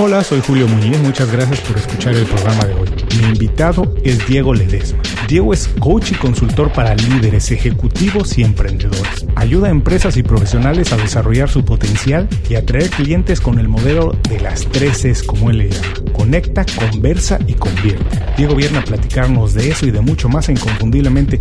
[0.00, 2.88] Hola, soy Julio Muñiz, muchas gracias por escuchar el programa de hoy.
[3.18, 5.00] Mi invitado es Diego Ledesma.
[5.26, 9.26] Diego es coach y consultor para líderes, ejecutivos y emprendedores.
[9.34, 14.16] Ayuda a empresas y profesionales a desarrollar su potencial y atraer clientes con el modelo
[14.28, 16.12] de las tres Cs, como él le llama.
[16.12, 18.20] Conecta, conversa y convierte.
[18.36, 21.40] Diego viene a platicarnos de eso y de mucho más Inconfundiblemente.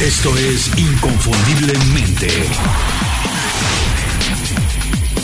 [0.00, 2.28] Esto es Inconfundiblemente.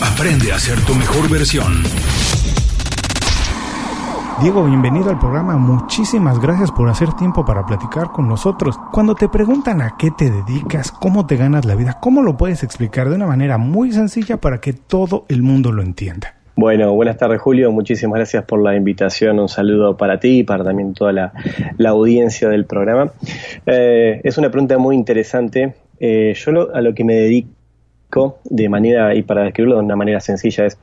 [0.03, 1.83] Aprende a ser tu mejor versión.
[4.43, 5.57] Diego, bienvenido al programa.
[5.57, 8.79] Muchísimas gracias por hacer tiempo para platicar con nosotros.
[8.93, 12.63] Cuando te preguntan a qué te dedicas, cómo te ganas la vida, ¿cómo lo puedes
[12.63, 16.35] explicar de una manera muy sencilla para que todo el mundo lo entienda?
[16.57, 20.65] Bueno, buenas tardes Julio, muchísimas gracias por la invitación, un saludo para ti y para
[20.65, 21.33] también toda la,
[21.89, 23.13] audiencia del programa.
[23.65, 25.75] Eh, es una pregunta muy interesante.
[25.99, 27.56] Eh, yo a lo que me dedico
[28.45, 30.79] de manera, y para describirlo de una manera sencilla, es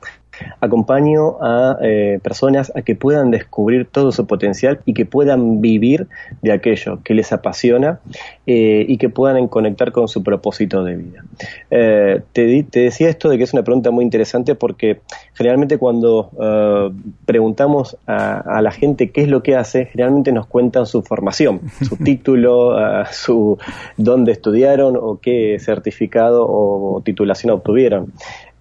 [0.60, 6.08] Acompaño a eh, personas a que puedan descubrir todo su potencial y que puedan vivir
[6.42, 8.00] de aquello que les apasiona
[8.46, 11.24] eh, y que puedan conectar con su propósito de vida.
[11.70, 15.00] Eh, te, decía esto de que es una pregunta muy interesante porque
[15.34, 16.30] generalmente cuando
[17.24, 21.96] preguntamos a, la gente qué es lo que hace, generalmente nos cuentan su formación, su
[22.04, 22.76] título,
[23.10, 23.58] su
[23.96, 28.12] dónde estudiaron o qué certificado o titulación obtuvieron.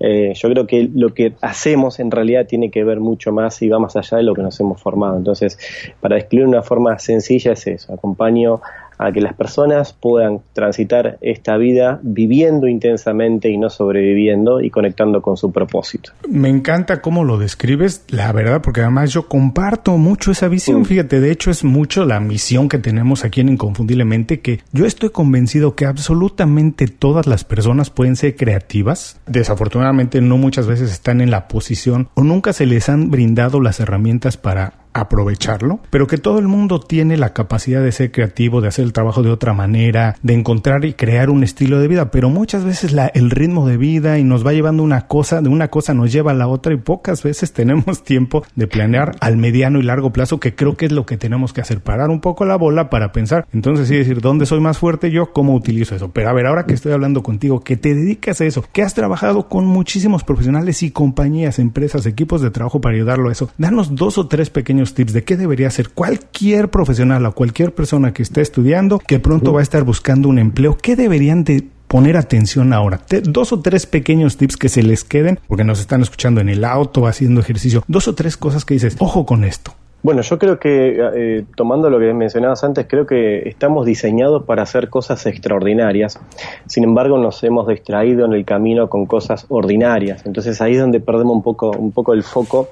[0.05, 3.69] Eh, yo creo que lo que hacemos en realidad tiene que ver mucho más y
[3.69, 5.15] va más allá de lo que nos hemos formado.
[5.17, 5.57] Entonces,
[6.01, 8.59] para describir una forma sencilla es eso, acompaño
[9.03, 15.21] a que las personas puedan transitar esta vida viviendo intensamente y no sobreviviendo y conectando
[15.21, 16.11] con su propósito.
[16.27, 20.81] Me encanta cómo lo describes, la verdad, porque además yo comparto mucho esa visión.
[20.81, 20.85] Mm.
[20.85, 25.09] Fíjate, de hecho es mucho la misión que tenemos aquí en Inconfundiblemente, que yo estoy
[25.09, 29.19] convencido que absolutamente todas las personas pueden ser creativas.
[29.27, 33.79] Desafortunadamente no muchas veces están en la posición o nunca se les han brindado las
[33.79, 38.67] herramientas para aprovecharlo, pero que todo el mundo tiene la capacidad de ser creativo, de
[38.67, 42.29] hacer el trabajo de otra manera, de encontrar y crear un estilo de vida, pero
[42.29, 45.93] muchas veces el ritmo de vida y nos va llevando una cosa, de una cosa
[45.93, 49.83] nos lleva a la otra y pocas veces tenemos tiempo de planear al mediano y
[49.83, 52.55] largo plazo, que creo que es lo que tenemos que hacer, parar un poco la
[52.55, 55.31] bola para pensar, entonces sí decir, ¿dónde soy más fuerte yo?
[55.33, 56.11] ¿Cómo utilizo eso?
[56.11, 58.93] Pero a ver, ahora que estoy hablando contigo, que te dedicas a eso, que has
[58.93, 63.95] trabajado con muchísimos profesionales y compañías, empresas, equipos de trabajo para ayudarlo a eso, danos
[63.95, 68.23] dos o tres pequeños tips de qué debería hacer cualquier profesional o cualquier persona que
[68.23, 70.77] esté estudiando que pronto va a estar buscando un empleo.
[70.77, 73.01] ¿Qué deberían de poner atención ahora.
[73.23, 76.65] dos o tres pequeños tips que se les queden, porque nos están escuchando en el
[76.65, 77.83] auto, haciendo ejercicio.
[77.87, 79.75] Dos o tres cosas que dices, ojo con esto.
[80.03, 84.63] Bueno, yo creo que, eh, tomando lo que mencionabas antes, creo que estamos diseñados para
[84.63, 86.19] hacer cosas extraordinarias.
[86.65, 90.25] Sin embargo, nos hemos distraído en el camino con cosas ordinarias.
[90.25, 92.69] Entonces ahí es donde perdemos un poco, un poco el foco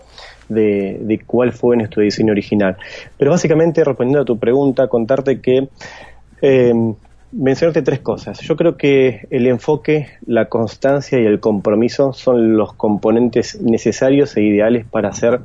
[0.53, 2.77] de, cuál fue nuestro diseño original.
[3.17, 5.69] Pero básicamente, respondiendo a tu pregunta, contarte que
[6.41, 6.73] eh,
[7.31, 8.39] mencionarte tres cosas.
[8.41, 14.43] Yo creo que el enfoque, la constancia y el compromiso son los componentes necesarios e
[14.43, 15.41] ideales para hacer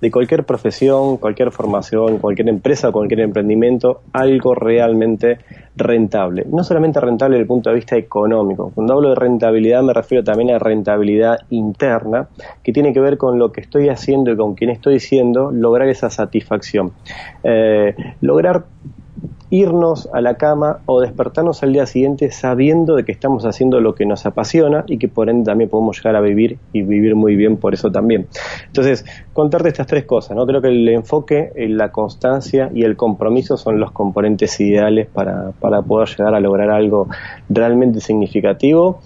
[0.00, 5.38] de cualquier profesión, cualquier formación, cualquier empresa, cualquier emprendimiento, algo realmente
[5.76, 6.44] rentable.
[6.50, 8.72] No solamente rentable desde el punto de vista económico.
[8.74, 12.28] Cuando hablo de rentabilidad me refiero también a rentabilidad interna,
[12.64, 15.88] que tiene que ver con lo que estoy haciendo y con quien estoy siendo, lograr
[15.88, 16.92] esa satisfacción.
[17.44, 18.64] Eh, lograr
[19.52, 23.94] irnos a la cama o despertarnos al día siguiente sabiendo de que estamos haciendo lo
[23.94, 27.36] que nos apasiona y que por ende también podemos llegar a vivir y vivir muy
[27.36, 28.28] bien por eso también.
[28.68, 29.04] Entonces,
[29.34, 30.46] contarte estas tres cosas, ¿no?
[30.46, 35.82] Creo que el enfoque, la constancia y el compromiso son los componentes ideales para, para
[35.82, 37.08] poder llegar a lograr algo
[37.50, 39.00] realmente significativo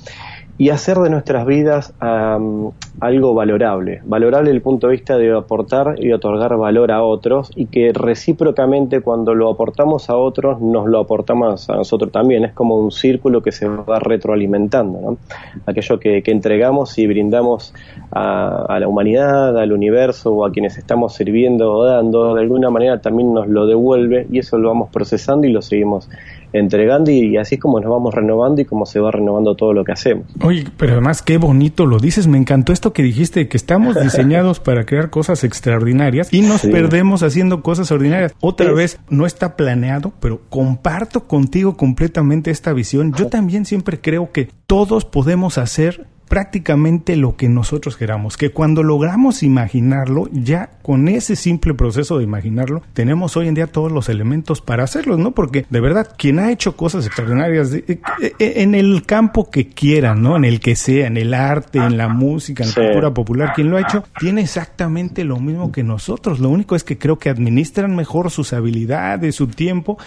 [0.58, 5.96] y hacer de nuestras vidas algo valorable, valorable desde el punto de vista de aportar
[5.98, 11.00] y otorgar valor a otros y que recíprocamente cuando lo aportamos a otros nos lo
[11.00, 15.18] aportamos a nosotros también, es como un círculo que se va retroalimentando, ¿no?
[15.66, 17.72] aquello que, entregamos y brindamos
[18.10, 22.68] a, a, la humanidad, al universo o a quienes estamos sirviendo o dando, de alguna
[22.68, 26.08] manera también nos lo devuelve y eso lo vamos procesando y lo seguimos
[26.58, 29.84] entregando y, así es como nos vamos renovando y como se va renovando todo lo
[29.84, 30.26] que hacemos.
[30.42, 34.60] Oye, pero además qué bonito lo dices, me encantó esto que dijiste, que estamos diseñados
[34.60, 38.34] para crear cosas extraordinarias y nos perdemos haciendo cosas ordinarias.
[38.40, 43.12] Otra vez, no está planeado, pero comparto contigo completamente esta visión.
[43.12, 48.82] Yo también siempre creo que todos podemos hacer prácticamente lo que nosotros queramos, que cuando
[48.82, 54.08] logramos imaginarlo, ya con ese simple proceso de imaginarlo, tenemos hoy en día todos los
[54.08, 55.32] elementos para hacerlo, ¿no?
[55.32, 59.68] Porque de verdad, quien ha hecho cosas extraordinarias eh, eh, eh, en el campo que
[59.68, 60.36] quiera, ¿no?
[60.36, 63.70] En el que sea, en el arte, en la música, en la cultura popular, quien
[63.70, 66.40] lo ha hecho, tiene exactamente lo mismo que nosotros.
[66.40, 69.98] Lo único es que creo que administran mejor sus habilidades, su tiempo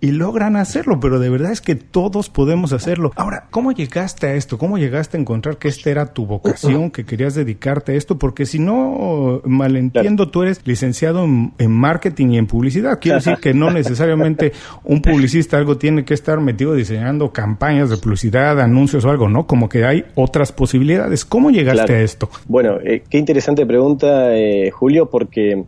[0.00, 3.12] y logran hacerlo, pero de verdad es que todos podemos hacerlo.
[3.16, 4.58] Ahora, ¿cómo llegaste a esto?
[4.58, 8.46] ¿Cómo llegaste a encontrar que esta era tu vocación, que querías dedicarte a esto, porque
[8.46, 12.98] si no, malentiendo, tú eres licenciado en, marketing y en publicidad.
[13.00, 17.96] Quiero decir que no necesariamente un publicista algo tiene que estar metido diseñando campañas de
[17.96, 19.46] publicidad, anuncios o algo, ¿no?
[19.46, 21.24] Como que hay otras posibilidades.
[21.24, 22.28] ¿Cómo llegaste a esto?
[22.48, 25.62] Bueno, eh, qué interesante pregunta, eh, Julio, porque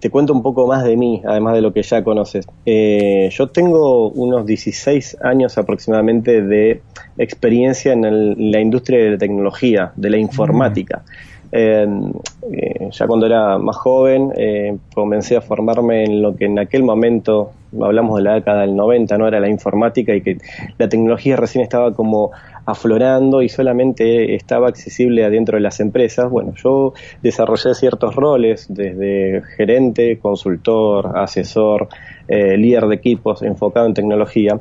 [0.00, 2.46] te cuento un poco más de mí, además de lo que ya conoces.
[2.66, 6.82] Eh, yo tengo unos 16 años aproximadamente de
[7.18, 11.02] experiencia en, la industria de la tecnología, de la informática.
[11.50, 11.86] Eh,
[12.90, 17.52] ya cuando era más joven eh, comencé a formarme en lo que en aquel momento,
[17.80, 20.36] hablamos de la década del 90, no era la informática y que
[20.76, 22.32] la tecnología recién estaba como
[22.68, 26.30] aflorando y solamente estaba accesible adentro de las empresas.
[26.30, 26.92] Bueno, yo
[27.22, 31.88] desarrollé ciertos roles desde gerente, consultor, asesor,
[32.28, 34.60] eh, líder de equipos enfocado en tecnología.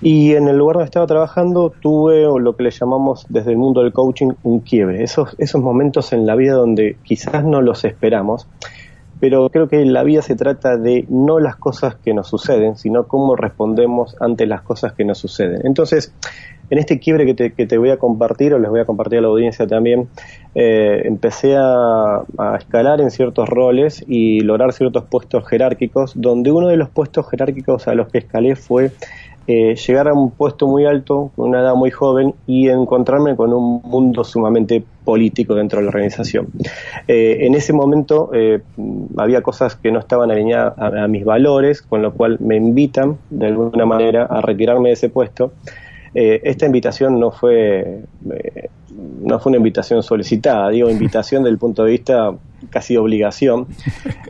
[0.00, 3.82] Y en el lugar donde estaba trabajando tuve lo que le llamamos desde el mundo
[3.82, 8.48] del coaching un quiebre, esos, esos momentos en la vida donde quizás no los esperamos,
[9.20, 13.08] pero creo que la vida se trata de no las cosas que nos suceden, sino
[13.08, 15.60] cómo respondemos ante las cosas que nos suceden.
[15.64, 16.14] Entonces,
[16.70, 19.18] en este quiebre que te, que te voy a compartir, o les voy a compartir
[19.18, 20.08] a la audiencia también,
[20.54, 22.22] eh, empecé a,
[22.58, 27.88] escalar en ciertos roles y lograr ciertos puestos jerárquicos, donde uno de los puestos jerárquicos
[27.88, 28.90] a los que escalé fue
[29.46, 33.52] eh, llegar a un puesto muy alto, con una edad muy joven y encontrarme con
[33.54, 36.48] un mundo sumamente político dentro de la organización.
[37.06, 38.30] Eh, en ese momento
[39.16, 43.46] había cosas que no estaban alineadas a, mis valores, con lo cual me invitan de
[43.46, 45.52] alguna manera a retirarme de ese puesto.
[46.14, 48.04] Esta invitación no fue
[49.20, 52.34] no fue una invitación solicitada, digo invitación desde el punto de vista
[52.70, 53.66] casi obligación.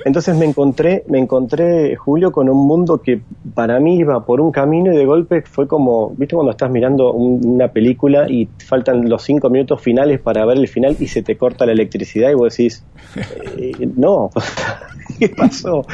[0.04, 3.22] Entonces me encontré, me encontré, Julio, con un mundo que
[3.54, 7.12] para mí iba por un camino y de golpe fue como, ¿viste cuando estás mirando
[7.12, 11.36] una película y faltan los cinco minutos finales para ver el final y se te
[11.36, 12.84] corta la electricidad y vos decís,
[13.56, 14.30] eh, no,
[15.18, 15.86] ¿qué pasó?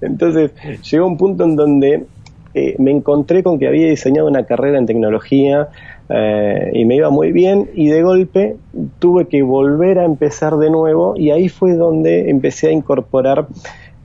[0.00, 0.52] Entonces
[0.88, 2.06] llegó un punto en donde
[2.54, 5.68] eh, me encontré con que había diseñado una carrera en tecnología
[6.08, 8.56] eh, y me iba muy bien y de golpe
[8.98, 13.46] tuve que volver a empezar de nuevo y ahí fue donde empecé a incorporar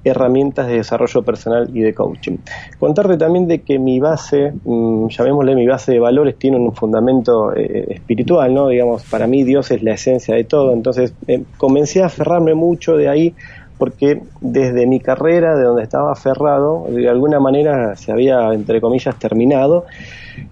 [0.06, 2.38] herramientas de desarrollo personal y de coaching.
[2.80, 7.54] Contarte también de que mi base, mm, llamémosle mi base de valores, tiene un fundamento
[7.54, 8.70] eh, espiritual, ¿no?
[8.70, 11.14] Digamos, para mí Dios es la esencia de todo, entonces
[11.58, 13.36] comencé a aferrarme mucho de ahí
[13.78, 19.18] porque desde mi carrera, de donde estaba aferrado, de alguna manera se había, entre comillas,
[19.18, 19.86] terminado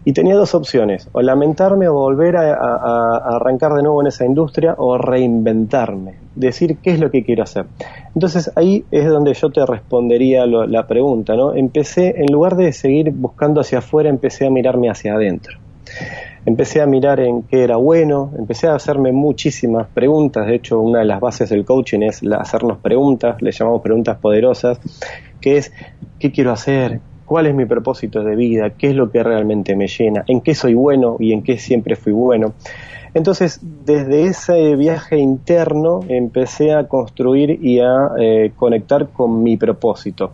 [0.04, 4.76] y tenía dos opciones, o lamentarme o volver a, arrancar de nuevo en esa industria
[4.78, 7.66] o reinventarme, decir qué es lo que quiero hacer.
[8.14, 11.54] Entonces ahí es donde yo te respondería la pregunta, ¿no?
[11.54, 15.60] Empecé, en lugar de seguir buscando hacia afuera, empecé a mirarme hacia adentro
[16.46, 21.00] empecé a mirar en qué era bueno, empecé a hacerme muchísimas preguntas, de hecho una
[21.00, 24.80] de las bases del coaching es hacernos preguntas, le llamamos preguntas poderosas,
[25.42, 25.72] que es
[26.20, 27.00] ¿qué quiero hacer?
[27.26, 28.70] ¿Cuál es mi propósito de vida?
[28.72, 30.24] ¿Qué es lo que realmente me llena?
[30.28, 32.54] ¿En qué soy bueno y en qué siempre fui bueno?
[33.16, 40.34] Entonces, desde ese viaje interno empecé a construir y a eh, conectar con mi propósito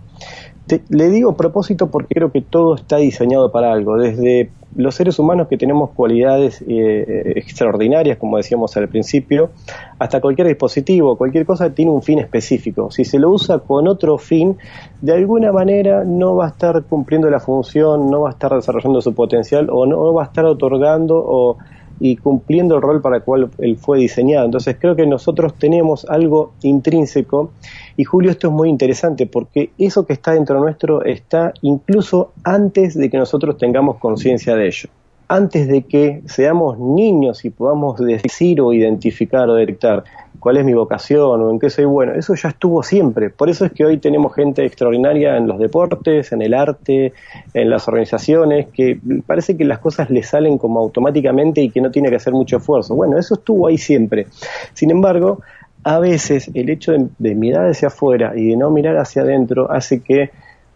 [0.90, 5.48] le digo propósito porque creo que todo está diseñado para algo, desde los seres humanos
[5.48, 9.52] que tenemos cualidades eh, extraordinarias, como decíamos al principio,
[10.00, 12.90] hasta cualquier dispositivo, cualquier cosa tiene un fin específico.
[12.92, 14.58] Si se lo usa con otro fin,
[15.02, 19.02] de alguna manera no va a estar cumpliendo la función, no va a estar desarrollando
[19.02, 21.58] su potencial o no va a estar otorgando o
[22.04, 24.46] y cumpliendo el rol para el cual él fue diseñado.
[24.46, 27.52] Entonces creo que nosotros tenemos algo intrínseco
[27.96, 32.96] y Julio esto es muy interesante porque eso que está dentro nuestro está incluso antes
[32.96, 34.90] de que nosotros tengamos conciencia de ello
[35.32, 40.04] antes de que seamos niños y podamos decir o identificar o detectar
[40.40, 43.30] cuál es mi vocación o en qué soy bueno, eso ya estuvo siempre.
[43.30, 47.14] Por eso es que hoy tenemos gente extraordinaria en los deportes, en el arte,
[47.54, 51.92] en las organizaciones, que parece que las cosas le salen como automáticamente y que no
[51.92, 52.96] tiene que hacer mucho esfuerzo.
[52.96, 54.28] Bueno, eso estuvo ahí siempre.
[54.74, 55.40] Sin embargo,
[55.86, 60.02] a veces el hecho de, mirar hacia afuera y de no mirar hacia adentro hace
[60.02, 60.32] que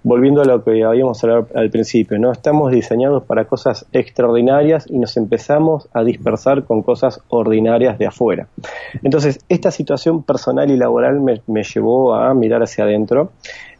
[0.05, 2.31] volviendo a lo que habíamos hablado al principio, ¿no?
[2.31, 8.47] Estamos diseñados para cosas extraordinarias y nos empezamos a dispersar con cosas ordinarias de afuera.
[9.01, 13.31] Entonces, esta situación personal y laboral me, me llevó a mirar hacia adentro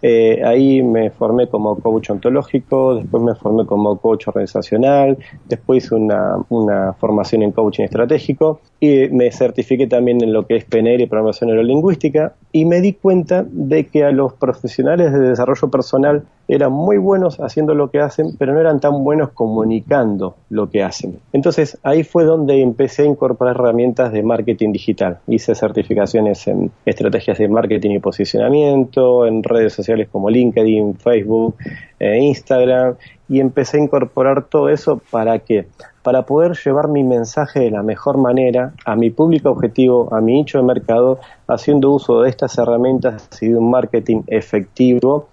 [0.07, 5.17] eh, ahí me formé como coach ontológico, después me formé como coach organizacional,
[5.49, 10.57] después hice una, una formación en coaching estratégico y me certifiqué también en lo que
[10.57, 15.21] es PNL y programación neurolingüística y me di cuenta de que a los profesionales de
[15.21, 20.35] desarrollo personal eran muy buenos haciendo lo que hacen, pero no eran tan buenos comunicando
[20.49, 21.19] lo que hacen.
[21.33, 25.19] Entonces ahí fue donde empecé a incorporar herramientas de marketing digital.
[25.27, 31.55] Hice certificaciones en estrategias de marketing y posicionamiento, en redes sociales como LinkedIn, Facebook,
[31.99, 32.95] eh, Instagram,
[33.27, 35.67] y empecé a incorporar todo eso para qué?
[36.03, 40.33] Para poder llevar mi mensaje de la mejor manera a mi público objetivo, a mi
[40.33, 45.29] nicho de mercado, haciendo uso de estas herramientas y de un marketing efectivo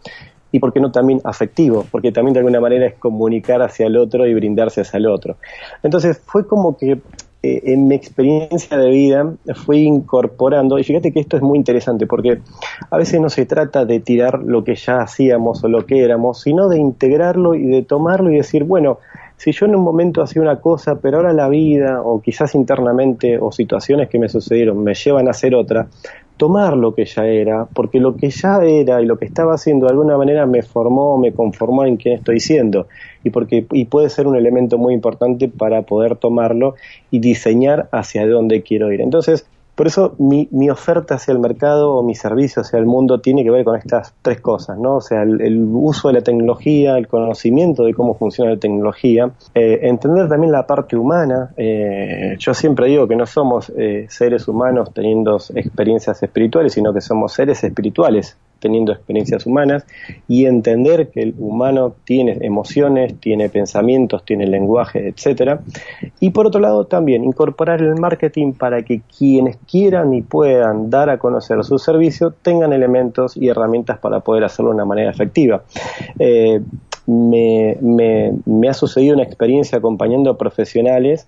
[0.53, 3.97] y por qué no también afectivo, porque también de alguna manera es comunicar hacia el
[3.97, 5.37] otro y brindarse hacia el otro.
[5.83, 7.01] Entonces fue como que
[7.43, 9.35] eh, en mi experiencia de vida
[9.65, 12.41] fui incorporando, y fíjate que esto es muy interesante, porque
[12.91, 16.41] a veces no se trata de tirar lo que ya hacíamos o lo que éramos,
[16.43, 18.99] sino de integrarlo y de tomarlo y decir, bueno,
[19.37, 23.39] si yo en un momento hacía una cosa, pero ahora la vida o quizás internamente
[23.41, 25.89] o situaciones que me sucedieron me llevan a hacer otra,
[26.37, 29.87] tomar lo que ya era, porque lo que ya era y lo que estaba haciendo
[29.87, 32.87] de alguna manera me formó, me conformó en quien estoy siendo
[33.23, 36.75] y porque y puede ser un elemento muy importante para poder tomarlo
[37.11, 39.01] y diseñar hacia dónde quiero ir.
[39.01, 43.21] Entonces, por eso mi, mi, oferta hacia el mercado o mi servicio hacia el mundo
[43.21, 44.97] tiene que ver con estas tres cosas, ¿no?
[44.97, 49.81] O sea, el, uso de la tecnología, el conocimiento de cómo funciona la tecnología, eh,
[49.83, 51.53] entender también la parte humana.
[51.57, 57.01] Eh, yo siempre digo que no somos eh, seres humanos teniendo experiencias espirituales, sino que
[57.01, 59.85] somos seres espirituales teniendo experiencias humanas
[60.29, 65.61] y entender que el humano tiene emociones, tiene pensamientos, tiene lenguaje, etcétera.
[66.21, 71.11] Y por otro lado también incorporar el marketing para que quienes quieran y puedan dar
[71.11, 75.65] a conocer su servicio tengan elementos y herramientas para poder hacerlo de una manera efectiva.
[76.19, 76.61] Eh,
[77.07, 81.27] me, me ha sucedido una experiencia acompañando a profesionales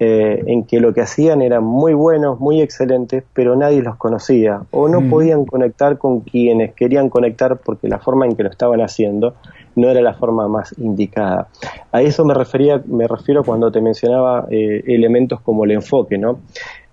[0.00, 4.62] eh, en que lo que hacían eran muy buenos, muy excelentes, pero nadie los conocía
[4.72, 5.08] o no mm.
[5.08, 9.34] podían conectar con quienes querían conectar porque la forma en que lo estaban haciendo
[9.76, 11.46] no era la forma más indicada.
[11.92, 16.40] A eso me refería, me refiero cuando te mencionaba eh, elementos como el enfoque, ¿no?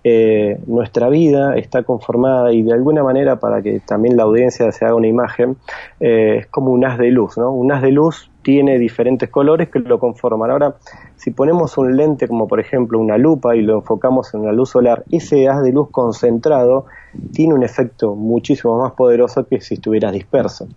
[0.03, 4.85] Eh, nuestra vida está conformada y de alguna manera para que también la audiencia se
[4.85, 5.57] haga una imagen
[5.99, 7.51] es como un haz de luz, ¿no?
[7.51, 10.51] Un haz de luz tiene diferentes colores que lo conforman.
[10.51, 10.75] Ahora,
[11.15, 14.69] si ponemos un lente como por ejemplo una lupa y lo enfocamos en la luz
[14.69, 16.85] solar, ese haz de luz concentrado
[17.33, 20.67] tiene un efecto muchísimo más poderoso que si estuviera disperso.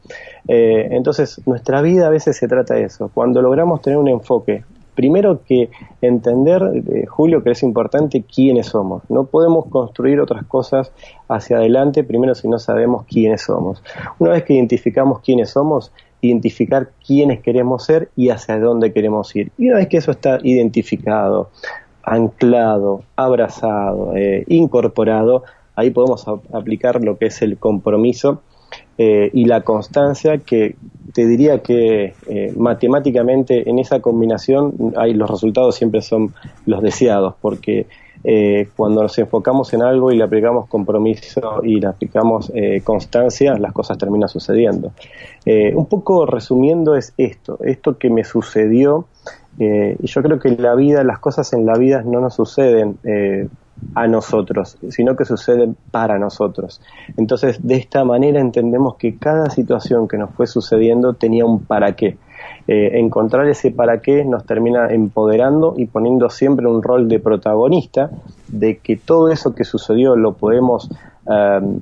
[0.49, 3.11] Eh, entonces, nuestra vida a veces se trata de eso.
[3.13, 9.03] Cuando logramos tener un enfoque primero que entender, eh, Julio, que es importante quiénes somos.
[9.09, 10.93] No podemos construir otras cosas
[11.29, 13.83] hacia adelante primero si no sabemos quiénes somos.
[14.19, 15.93] Una vez que identificamos quiénes somos,
[16.27, 19.53] identificar quiénes queremos ser y hacia dónde queremos ir.
[19.59, 21.51] Y una vez que eso está identificado,
[22.03, 25.45] anclado, abrazado, eh, incorporado,
[25.77, 28.43] ahí podemos aplicar lo que es el compromiso
[28.97, 30.77] eh, y la constancia que
[31.13, 36.35] te diría que eh, matemáticamente en esa combinación hay, los resultados siempre son
[36.67, 37.87] los deseados porque
[38.27, 43.55] eh, cuando nos enfocamos en algo y le aplicamos compromiso y le aplicamos eh, constancia,
[43.59, 44.93] las cosas terminan sucediendo.
[45.45, 49.07] Eh, un poco resumiendo es esto, esto que me sucedió,
[49.57, 52.99] y yo creo que la vida, las cosas en la vida no nos suceden
[53.95, 56.81] a nosotros, sino que suceden para nosotros.
[57.17, 61.95] Entonces, de esta manera entendemos que cada situación que nos fue sucediendo tenía un para
[61.95, 62.17] qué.
[62.67, 68.11] Eh, encontrar ese para qué nos termina empoderando y poniendo siempre un rol de protagonista,
[68.49, 70.89] de que todo eso que sucedió lo podemos
[71.27, 71.81] em,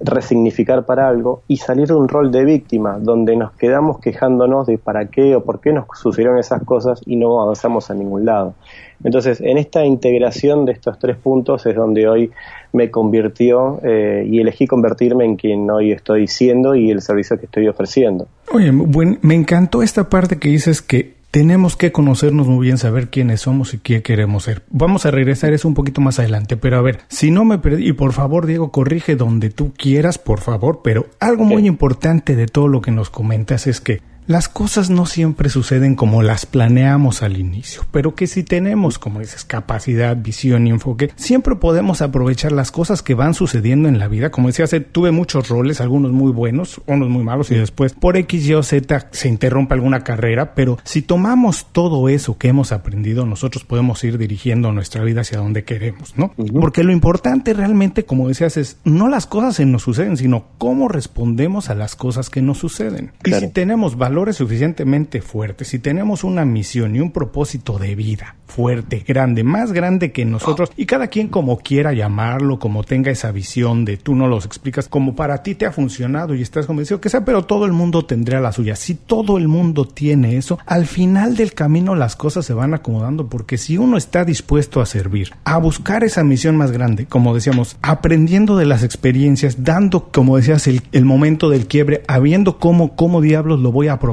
[0.00, 4.78] resignificar para algo y salir de un rol de víctima, donde nos quedamos quejándonos de
[4.78, 8.54] para qué o por qué nos sucedieron esas cosas y no avanzamos a ningún lado.
[9.02, 12.30] Entonces, en esta integración de estos tres puntos es donde hoy
[12.72, 17.46] me convirtió eh, y elegí convertirme en quien hoy estoy siendo y el servicio que
[17.46, 18.26] estoy ofreciendo.
[18.52, 23.42] Oye, me encantó esta parte que dices que tenemos que conocernos muy bien, saber quiénes
[23.42, 24.62] somos y qué queremos ser.
[24.70, 27.88] Vamos a regresar eso un poquito más adelante, pero a ver, si no me perdí,
[27.88, 32.46] y por favor, Diego, corrige donde tú quieras, por favor, pero algo muy importante de
[32.46, 37.22] todo lo que nos comentas es que las cosas no siempre suceden como las planeamos
[37.22, 42.52] al inicio, pero que si tenemos, como dices, capacidad, visión y enfoque, siempre podemos aprovechar
[42.52, 44.30] las cosas que van sucediendo en la vida.
[44.30, 48.46] Como decía, tuve muchos roles, algunos muy buenos, unos muy malos y después por X,
[48.46, 53.24] Y o Z se interrumpe alguna carrera, pero si tomamos todo eso que hemos aprendido,
[53.24, 56.34] nosotros podemos ir dirigiendo nuestra vida hacia donde queremos, ¿no?
[56.60, 60.88] Porque lo importante realmente, como decías, es no las cosas que nos suceden, sino cómo
[60.88, 63.12] respondemos a las cosas que nos suceden.
[63.24, 68.34] Y si tenemos valores suficientemente fuertes, si tenemos una misión y un propósito de vida
[68.46, 73.30] fuerte, grande, más grande que nosotros, y cada quien como quiera llamarlo, como tenga esa
[73.30, 77.00] visión de tú no los explicas, como para ti te ha funcionado y estás convencido
[77.00, 78.74] que sea, pero todo el mundo tendría la suya.
[78.74, 83.28] Si todo el mundo tiene eso, al final del camino las cosas se van acomodando,
[83.28, 87.76] porque si uno está dispuesto a servir, a buscar esa misión más grande, como decíamos,
[87.82, 93.20] aprendiendo de las experiencias, dando, como decías, el, el momento del quiebre, habiendo cómo, cómo
[93.20, 94.07] diablos lo voy a aprovechar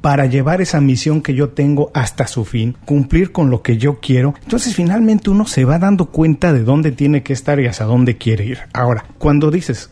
[0.00, 4.00] para llevar esa misión que yo tengo hasta su fin, cumplir con lo que yo
[4.00, 7.86] quiero, entonces finalmente uno se va dando cuenta de dónde tiene que estar y hacia
[7.86, 8.58] dónde quiere ir.
[8.72, 9.90] Ahora, cuando dices,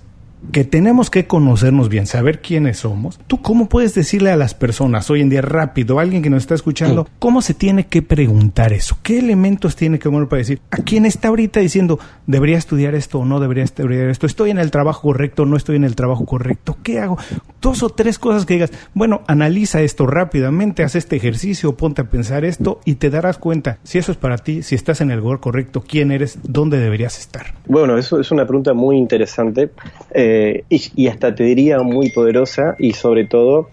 [0.52, 3.20] que tenemos que conocernos bien, saber quiénes somos.
[3.26, 6.42] ¿Tú cómo puedes decirle a las personas hoy en día rápido, a alguien que nos
[6.42, 8.98] está escuchando, cómo se tiene que preguntar eso?
[9.02, 13.18] ¿Qué elementos tiene que poner para decir a quién está ahorita diciendo debería estudiar esto
[13.18, 14.26] o no debería estudiar esto?
[14.26, 16.76] ¿Estoy en el trabajo correcto o no estoy en el trabajo correcto?
[16.82, 17.18] ¿Qué hago?
[17.60, 22.10] Dos o tres cosas que digas, bueno, analiza esto rápidamente, haz este ejercicio, ponte a
[22.10, 25.20] pensar esto y te darás cuenta si eso es para ti, si estás en el
[25.20, 27.54] lugar correcto, quién eres, dónde deberías estar.
[27.66, 29.70] Bueno, eso es una pregunta muy interesante.
[30.12, 33.68] Eh, eh, y, hasta te diría muy poderosa y sobre todo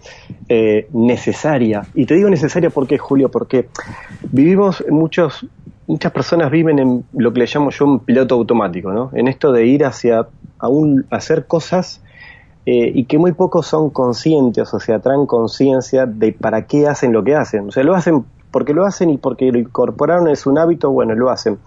[0.48, 1.82] eh, necesaria.
[1.94, 3.68] Y te digo necesaria porque, Julio, porque
[4.32, 5.46] vivimos, muchos,
[5.86, 9.10] muchas personas viven en lo que le llamo yo un piloto automático, ¿no?
[9.14, 10.26] En esto de ir hacia
[10.60, 10.68] a
[11.10, 12.02] hacer cosas
[12.66, 17.12] eh, y que muy pocos son conscientes, o sea, traen conciencia de para qué hacen
[17.12, 17.68] lo que hacen.
[17.68, 21.14] O sea, lo hacen porque lo hacen y porque lo incorporaron, es un hábito, bueno,
[21.14, 21.58] lo hacen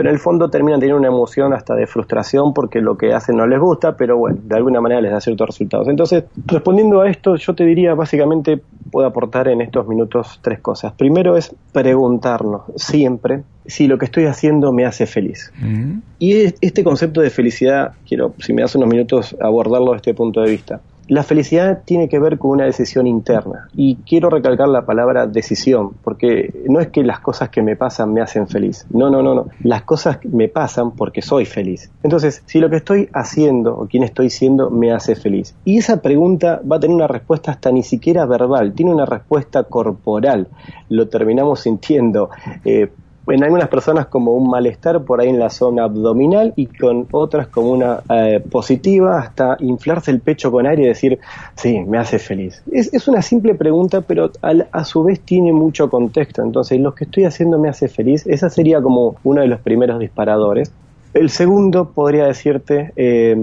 [0.00, 3.36] pero en el fondo terminan teniendo una emoción hasta de frustración porque lo que hacen
[3.36, 5.88] no les gusta, pero bueno, de alguna manera les da ciertos resultados.
[5.88, 10.94] Entonces, respondiendo a esto, yo te diría básicamente, puedo aportar en estos minutos tres cosas.
[10.94, 15.52] Primero es preguntarnos siempre si lo que estoy haciendo me hace feliz.
[15.60, 15.98] Mm.
[16.18, 20.40] Y este concepto de felicidad, quiero, si me das unos minutos, abordarlo desde este punto
[20.40, 20.80] de vista.
[21.10, 25.94] La felicidad tiene que ver con una decisión interna y quiero recalcar la palabra decisión
[26.04, 29.34] porque no es que las cosas que me pasan me hacen feliz, no, no, no,
[29.34, 31.90] no, las cosas me pasan porque soy feliz.
[32.04, 35.56] Entonces, si lo que estoy haciendo o quién estoy siendo me hace feliz.
[35.64, 39.64] Y esa pregunta va a tener una respuesta hasta ni siquiera verbal, tiene una respuesta
[39.64, 40.46] corporal,
[40.90, 42.30] lo terminamos sintiendo.
[42.64, 42.88] Eh,
[43.32, 47.48] en algunas personas como un malestar por ahí en la zona abdominal y con otras
[47.48, 51.18] como una eh, positiva hasta inflarse el pecho con aire y decir,
[51.54, 52.62] sí, me hace feliz.
[52.72, 56.42] Es, es una simple pregunta, pero a su vez tiene mucho contexto.
[56.42, 58.26] Entonces, lo que estoy haciendo me hace feliz.
[58.26, 60.72] Esa sería como uno de los primeros disparadores.
[61.12, 63.36] El segundo podría decirte, eh,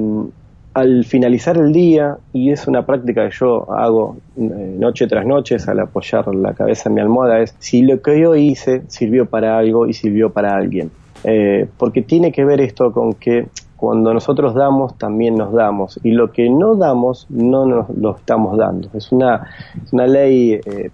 [0.77, 5.57] al finalizar el día, y es una práctica que yo hago eh, noche tras noche
[5.65, 9.57] al apoyar la cabeza en mi almohada, es si lo que yo hice sirvió para
[9.57, 10.91] algo y sirvió para alguien.
[11.23, 16.11] Eh, porque tiene que ver esto con que cuando nosotros damos, también nos damos, y
[16.11, 18.89] lo que no damos, no nos lo estamos dando.
[18.93, 19.49] Es una,
[19.91, 20.91] una ley eh,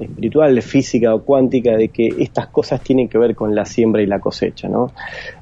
[0.00, 4.06] espiritual, física o cuántica de que estas cosas tienen que ver con la siembra y
[4.06, 4.90] la cosecha, ¿no?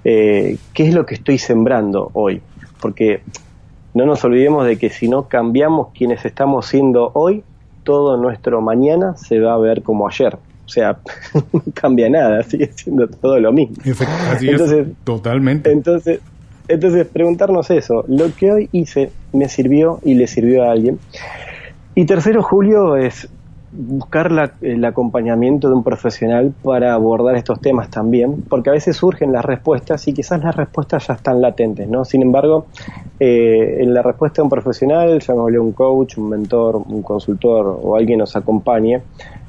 [0.02, 2.42] ¿Qué es lo que estoy sembrando hoy?
[2.80, 3.20] Porque
[3.94, 7.42] no nos olvidemos de que si no cambiamos quienes estamos siendo hoy,
[7.82, 10.36] todo nuestro mañana se va a ver como ayer.
[10.64, 10.98] O sea,
[11.52, 13.76] no cambia nada, sigue siendo todo lo mismo.
[14.40, 15.72] entonces, totalmente.
[15.72, 16.20] Entonces,
[16.68, 21.00] entonces, preguntarnos eso, lo que hoy hice me sirvió y le sirvió a alguien.
[21.96, 23.28] Y tercero, Julio, es
[23.72, 29.32] buscar el acompañamiento de un profesional para abordar estos temas también, porque a veces surgen
[29.32, 32.04] las respuestas y quizás las respuestas ya están latentes, ¿no?
[32.04, 32.66] Sin embargo,
[33.20, 37.96] eh, en la respuesta de un profesional, llamémosle un coach, un mentor, un consultor o
[37.96, 39.02] alguien nos acompañe,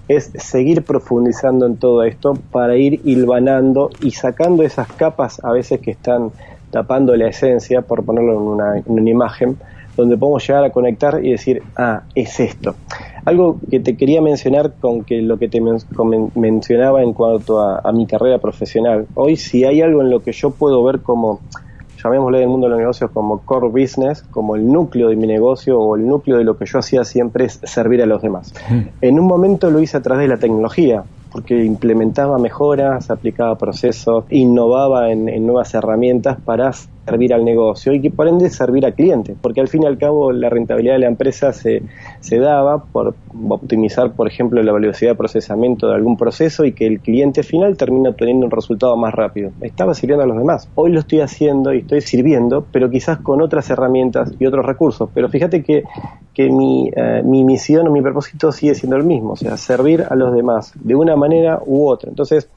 [0.07, 5.79] es seguir profundizando en todo esto para ir hilvanando y sacando esas capas a veces
[5.79, 6.31] que están
[6.69, 9.57] tapando la esencia, por ponerlo en una imagen,
[9.97, 12.75] donde podemos llegar a conectar y decir, ah, es esto.
[13.25, 15.61] Algo que te quería mencionar con que lo que te
[16.35, 19.07] mencionaba en cuanto a, mi carrera profesional.
[19.15, 21.41] Hoy si hay algo en lo que yo puedo ver como,
[22.03, 25.27] llamémosle en el mundo de los negocios como core business, como el núcleo de mi
[25.27, 28.53] negocio o el núcleo de lo que yo hacía siempre es servir a los demás.
[28.69, 28.79] Mm.
[29.01, 34.25] En un momento lo hice a través de la tecnología, porque implementaba mejoras, aplicaba procesos,
[34.29, 36.71] innovaba en, en nuevas herramientas para
[37.05, 39.97] servir al negocio y que por ende servir al cliente, porque al fin y al
[39.97, 41.83] cabo la rentabilidad de la empresa se,
[42.19, 43.15] se daba por
[43.49, 47.77] optimizar, por ejemplo, la velocidad de procesamiento de algún proceso y que el cliente final
[47.77, 49.51] termina obteniendo un resultado más rápido.
[49.61, 50.69] Estaba sirviendo a los demás.
[50.75, 55.09] Hoy lo estoy haciendo y estoy sirviendo, pero quizás con otras herramientas y otros recursos.
[55.13, 55.83] Pero fíjate que,
[56.33, 60.05] que mi, eh, mi misión o mi propósito sigue siendo el mismo, o sea, servir
[60.09, 62.09] a los demás de una manera u otra.
[62.09, 62.49] Entonces,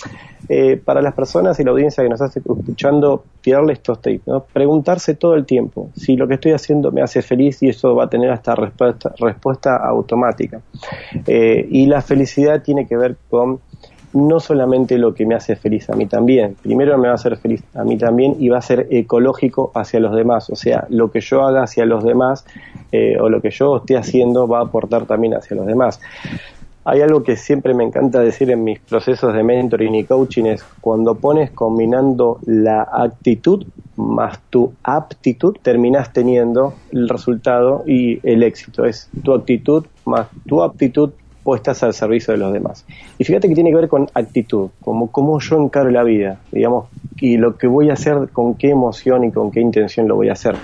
[0.48, 4.33] eh, para las personas y la audiencia que nos está escuchando, tirarle estos tips, ¿no?
[4.40, 8.04] Preguntarse todo el tiempo si lo que estoy haciendo me hace feliz y eso va
[8.04, 10.60] a tener hasta respuesta, respuesta automática.
[11.26, 13.60] Eh, y la felicidad tiene que ver con
[14.14, 17.36] no solamente lo que me hace feliz a mí también, primero me va a hacer
[17.36, 21.10] feliz a mí también y va a ser ecológico hacia los demás, o sea, lo
[21.10, 22.46] que yo haga hacia los demás
[22.92, 26.00] eh, o lo que yo esté haciendo va a aportar también hacia los demás.
[26.86, 30.62] Hay algo que siempre me encanta decir en mis procesos de mentoring y coaching es
[30.80, 33.64] cuando pones combinando la actitud
[33.96, 38.84] más tu aptitud, terminas teniendo el resultado y el éxito.
[38.84, 42.84] Es tu actitud más tu aptitud puestas al servicio de los demás.
[43.18, 46.86] Y fíjate que tiene que ver con actitud, como cómo yo encaro la vida, digamos,
[47.20, 50.30] y lo que voy a hacer, con qué emoción y con qué intención lo voy
[50.30, 50.56] a hacer.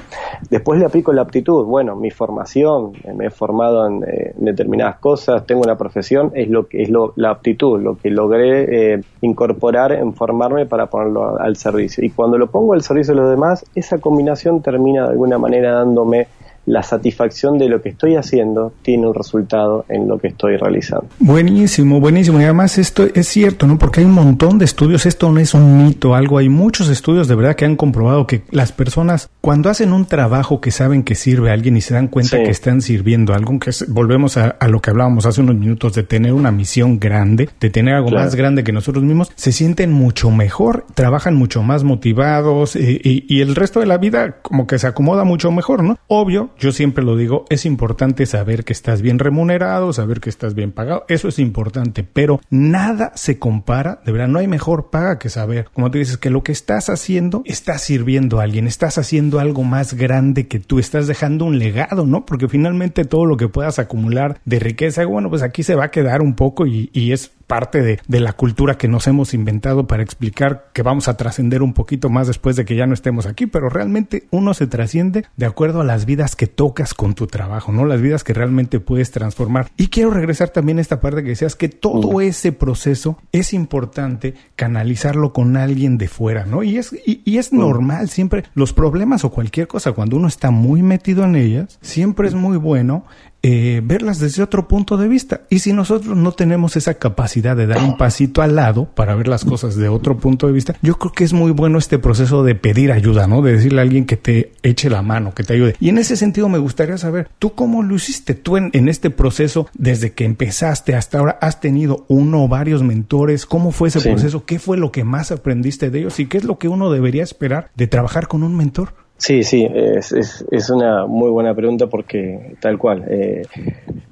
[0.48, 5.46] Después le aplico la aptitud, bueno, mi formación, me he formado en, eh, determinadas cosas,
[5.46, 9.92] tengo una profesión, es lo que es lo, la aptitud, lo que logré eh, incorporar
[9.92, 12.04] en formarme para ponerlo al servicio.
[12.04, 15.72] Y cuando lo pongo al servicio de los demás, esa combinación termina de alguna manera
[15.74, 16.26] dándome
[16.66, 21.06] la satisfacción de lo que estoy haciendo tiene un resultado en lo que estoy realizando.
[21.18, 22.40] Buenísimo, buenísimo.
[22.40, 23.78] Y además esto es cierto, ¿no?
[23.78, 27.28] Porque hay un montón de estudios, esto no es un mito, algo, hay muchos estudios
[27.28, 31.14] de verdad que han comprobado que las personas cuando hacen un trabajo que saben que
[31.14, 34.56] sirve a alguien y se dan cuenta que están sirviendo a algo, que volvemos a,
[34.68, 38.34] lo que hablábamos hace unos minutos de tener una misión grande, de tener algo más
[38.34, 43.56] grande que nosotros mismos, se sienten mucho mejor, trabajan mucho más motivados y, y el
[43.56, 45.98] resto de la vida como que se acomoda mucho mejor, ¿no?
[46.06, 50.54] Obvio, yo siempre lo digo, es importante saber que estás bien remunerado, saber que estás
[50.54, 55.18] bien pagado, eso es importante, pero nada se compara, de verdad, no hay mejor paga
[55.18, 58.98] que saber, como tú dices, que lo que estás haciendo está sirviendo a alguien, estás
[58.98, 62.26] haciendo algo más grande que tú, estás dejando un legado, ¿no?
[62.26, 65.90] Porque finalmente todo lo que puedas acumular de riqueza, bueno, pues aquí se va a
[65.90, 69.88] quedar un poco y, y es parte de, de, la cultura que nos hemos inventado
[69.88, 73.26] para explicar que vamos a trascender un poquito más después de que ya no estemos
[73.26, 77.26] aquí, pero realmente uno se trasciende de acuerdo a las vidas que tocas con tu
[77.26, 77.84] trabajo, ¿no?
[77.86, 79.72] Las vidas que realmente puedes transformar.
[79.76, 84.34] Y quiero regresar también a esta parte que decías que todo ese proceso es importante
[84.54, 86.62] canalizarlo con alguien de fuera, ¿no?
[86.62, 90.52] Y es, y, y es normal, siempre los problemas o cualquier cosa, cuando uno está
[90.52, 93.06] muy metido en ellas, siempre es muy bueno
[93.42, 95.42] eh, verlas desde otro punto de vista.
[95.48, 99.28] Y si nosotros no tenemos esa capacidad de dar un pasito al lado para ver
[99.28, 102.44] las cosas de otro punto de vista, yo creo que es muy bueno este proceso
[102.44, 103.42] de pedir ayuda, ¿no?
[103.42, 105.76] De decirle a alguien que te eche la mano, que te ayude.
[105.80, 108.34] Y en ese sentido me gustaría saber, ¿tú cómo lo hiciste?
[108.34, 112.82] Tú en, en este proceso, desde que empezaste hasta ahora, has tenido uno o varios
[112.82, 113.46] mentores.
[113.46, 114.44] ¿Cómo fue ese proceso?
[114.44, 116.20] ¿Qué fue lo que más aprendiste de ellos?
[116.20, 118.94] ¿Y qué es lo que uno debería esperar de trabajar con un mentor?
[119.20, 123.04] Sí, sí, es, es, es, una muy buena pregunta porque tal cual.
[123.06, 123.42] Eh,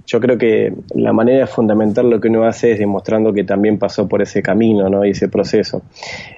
[0.09, 3.79] yo creo que la manera de fundamentar lo que uno hace es demostrando que también
[3.79, 5.05] pasó por ese camino ¿no?
[5.05, 5.83] y ese proceso.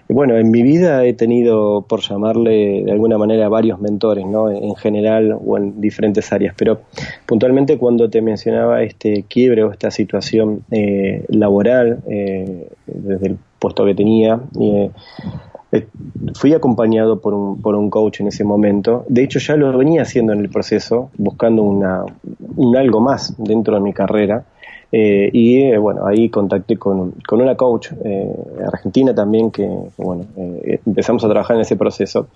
[0.09, 4.50] Bueno, en mi vida he tenido, por llamarle de alguna manera, varios mentores, ¿no?
[4.50, 6.80] en general o en diferentes áreas, pero
[7.26, 13.85] puntualmente cuando te mencionaba este quiebre o esta situación eh, laboral, eh, desde el puesto
[13.85, 14.90] que tenía, eh,
[16.35, 19.04] fui acompañado por un, por un coach en ese momento.
[19.09, 22.04] De hecho, ya lo venía haciendo en el proceso, buscando una,
[22.56, 24.44] un algo más dentro de mi carrera.
[24.92, 28.35] Eh, y eh, bueno, ahí contacté con, con una coach eh,
[28.66, 32.26] argentina también que, bueno, eh, empezamos a trabajar en ese proceso.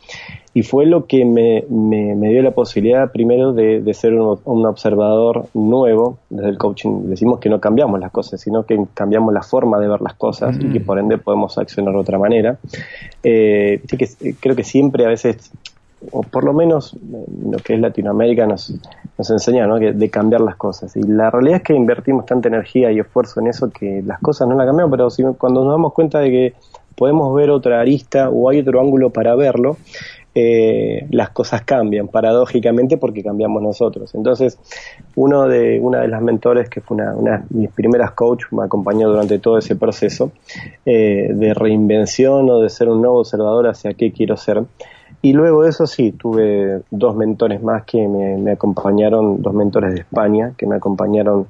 [0.54, 4.38] Y fue lo que me, me, me dio la posibilidad primero de, de ser un,
[4.44, 6.18] un, observador nuevo.
[6.30, 9.88] Desde el coaching decimos que no cambiamos las cosas, sino que cambiamos la forma de
[9.88, 12.58] ver las cosas y que por ende podemos accionar de otra manera.
[13.22, 13.80] que
[14.40, 15.50] creo que siempre a veces
[16.12, 16.96] o por lo menos
[17.44, 18.74] lo que es Latinoamérica nos,
[19.16, 20.96] nos enseña de cambiar las cosas.
[20.96, 24.48] Y la realidad es que invertimos tanta energía y esfuerzo en eso que las cosas
[24.48, 26.54] no las cambiamos, pero si, cuando nos damos cuenta de que
[26.96, 29.76] podemos ver otra arista o hay otro ángulo para verlo,
[30.36, 34.14] eh, las cosas cambian paradójicamente porque cambiamos nosotros.
[34.16, 34.58] Entonces,
[35.14, 38.64] uno de, una de las mentores que fue una, una de mis primeras coach me
[38.64, 40.32] acompañó durante todo ese proceso
[40.84, 44.64] eh, de reinvención o de ser un nuevo observador hacia qué quiero ser.
[45.24, 50.00] Y luego de eso sí, tuve dos mentores más que me, acompañaron, dos mentores de
[50.00, 51.46] España, que me acompañaron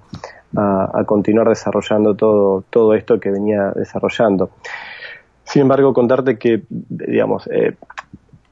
[0.54, 4.50] a, a, continuar desarrollando todo, todo esto que venía desarrollando.
[5.42, 7.74] Sin embargo, contarte que, digamos, eh,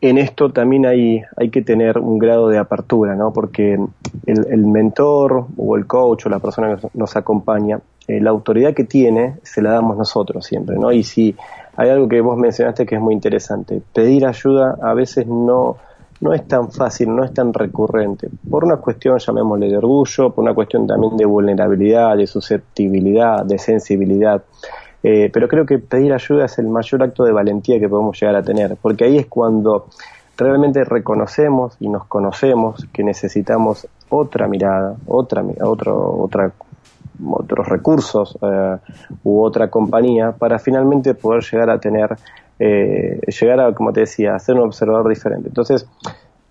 [0.00, 3.32] en esto también hay, hay que tener un grado de apertura, ¿no?
[3.32, 3.78] Porque
[4.26, 8.82] el, mentor o el coach o la persona que nos acompaña, eh, la autoridad que
[8.82, 10.90] tiene se la damos nosotros siempre, ¿no?
[10.90, 11.36] Y si
[11.82, 15.78] hay algo que vos mencionaste que es muy interesante, pedir ayuda a veces no,
[16.20, 20.44] no es tan fácil, no es tan recurrente, por una cuestión, llamémosle de orgullo, por
[20.44, 24.42] una cuestión también de vulnerabilidad, de susceptibilidad, de sensibilidad.
[25.02, 28.36] Eh, pero creo que pedir ayuda es el mayor acto de valentía que podemos llegar
[28.36, 29.86] a tener, porque ahí es cuando
[30.36, 36.52] realmente reconocemos y nos conocemos que necesitamos otra mirada, otra, otro, otra,
[37.30, 38.76] otros recursos eh,
[39.24, 42.16] u otra compañía para finalmente poder llegar a tener,
[42.58, 45.48] eh, llegar a, como te decía, a ser un observador diferente.
[45.48, 45.86] Entonces,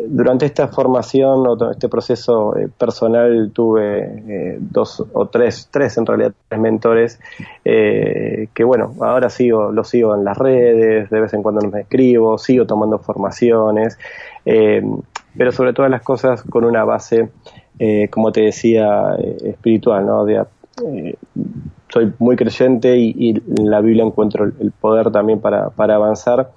[0.07, 6.05] durante esta formación o este proceso eh, personal tuve eh, dos o tres, tres en
[6.05, 7.19] realidad, tres mentores
[7.63, 11.81] eh, que bueno, ahora sigo, los sigo en las redes, de vez en cuando me
[11.81, 13.97] escribo, sigo tomando formaciones,
[14.43, 17.29] pero sobre todas las cosas con una base,
[18.09, 20.25] como te decía, espiritual, ¿no?
[20.25, 20.43] De,
[21.91, 26.51] soy muy creyente y, en la Biblia encuentro el, poder también para, para avanzar.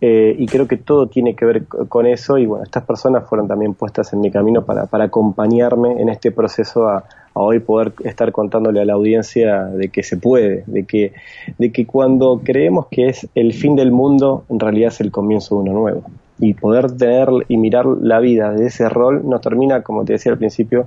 [0.00, 2.38] Eh, y creo que todo tiene que ver con eso.
[2.38, 6.32] Y bueno, estas personas fueron también puestas en mi camino para, para acompañarme en este
[6.32, 7.04] proceso a, a,
[7.34, 11.12] hoy poder estar contándole a la audiencia de que se puede, de que,
[11.58, 15.56] de que cuando creemos que es el fin del mundo, en realidad es el comienzo
[15.56, 16.02] de uno nuevo
[16.40, 20.32] y poder tener y mirar la vida de ese rol nos termina, como te decía
[20.32, 20.86] al principio,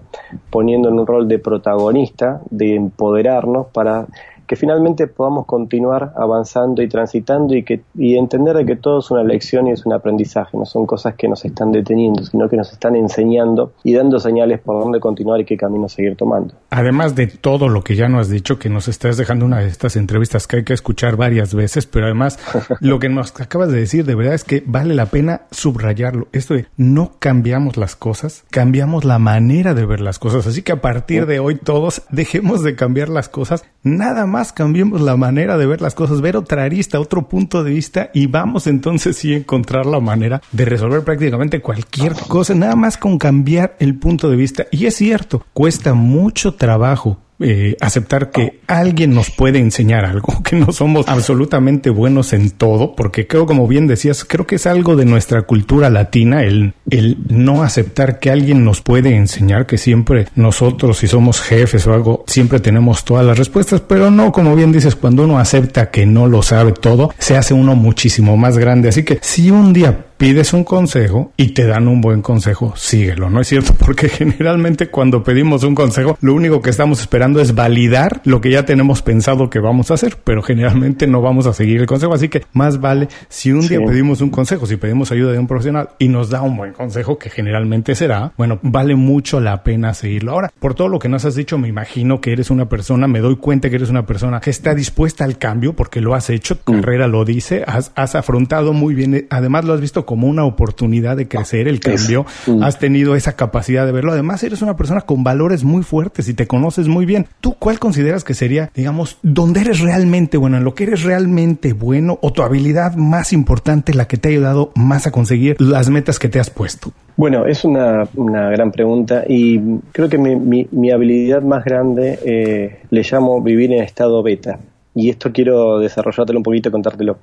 [0.50, 4.08] poniendo en un rol de protagonista, de empoderarnos para
[4.54, 9.10] que finalmente podamos continuar avanzando y transitando y que y entender de que todo es
[9.10, 12.56] una lección y es un aprendizaje, no son cosas que nos están deteniendo, sino que
[12.56, 16.54] nos están enseñando y dando señales por dónde continuar y qué camino seguir tomando.
[16.70, 19.70] Además de todo lo que ya nos has dicho, que nos estás dejando una de
[19.70, 22.38] estas entrevistas que hay que escuchar varias veces, pero además
[22.80, 26.28] lo que nos acabas de decir de verdad es que vale la pena subrayarlo.
[26.32, 30.46] Esto de no cambiamos las cosas, cambiamos la manera de ver las cosas.
[30.46, 35.02] Así que a partir de hoy todos dejemos de cambiar las cosas, nada más cambiemos
[35.02, 38.68] la manera de ver las cosas, ver otra arista, otro punto de vista y vamos
[38.68, 43.76] entonces sí a encontrar la manera de resolver prácticamente cualquier cosa, nada más con cambiar
[43.80, 44.66] el punto de vista.
[44.72, 50.56] Y es cierto, cuesta mucho trabajo eh, aceptar que alguien nos puede enseñar algo, que
[50.56, 54.96] no somos absolutamente buenos en todo, porque creo, como bien decías, creo que es algo
[54.96, 60.28] de nuestra cultura latina, el, el no aceptar que alguien nos puede enseñar, que siempre
[60.36, 64.72] nosotros, si somos jefes o algo, siempre tenemos todas las respuestas, pero no, como bien
[64.72, 68.90] dices, cuando uno acepta que no lo sabe todo, se hace uno muchísimo más grande.
[68.90, 73.30] Así que si un día pides un consejo y te dan un buen consejo, síguelo,
[73.30, 73.74] ¿no es cierto?
[73.80, 78.52] Porque generalmente cuando pedimos un consejo, lo único que estamos esperando es validar lo que
[78.52, 82.14] ya tenemos pensado que vamos a hacer, pero generalmente no vamos a seguir el consejo,
[82.14, 85.48] así que más vale si un día pedimos un consejo, si pedimos ayuda de un
[85.48, 89.94] profesional y nos da un buen consejo, que generalmente será, bueno, vale mucho la pena
[89.94, 90.32] seguirlo.
[90.32, 93.20] Ahora, por todo lo que nos has dicho, me imagino que eres una persona, me
[93.20, 96.58] doy cuenta que eres una persona que está dispuesta al cambio porque lo has hecho,
[96.58, 96.82] tu mm.
[96.82, 101.18] carrera lo dice, has, has afrontado muy bien, además lo has visto como una oportunidad
[101.18, 102.28] de crecer, el cambio,
[102.62, 104.12] has tenido esa capacidad de verlo.
[104.12, 107.26] Además, eres una persona con valores muy fuertes y te conoces muy bien.
[107.42, 111.74] ¿Tú cuál consideras que sería, digamos, donde eres realmente bueno, en lo que eres realmente
[111.74, 115.90] bueno o tu habilidad más importante, la que te ha ayudado más a conseguir las
[115.90, 116.92] metas que te has puesto?
[117.18, 119.60] Bueno, es una, una gran pregunta y
[119.94, 124.60] creo que mi, mi, habilidad más grande eh, le llamo vivir en estado beta
[124.96, 127.18] y esto quiero desarrollártelo un poquito y contártelo.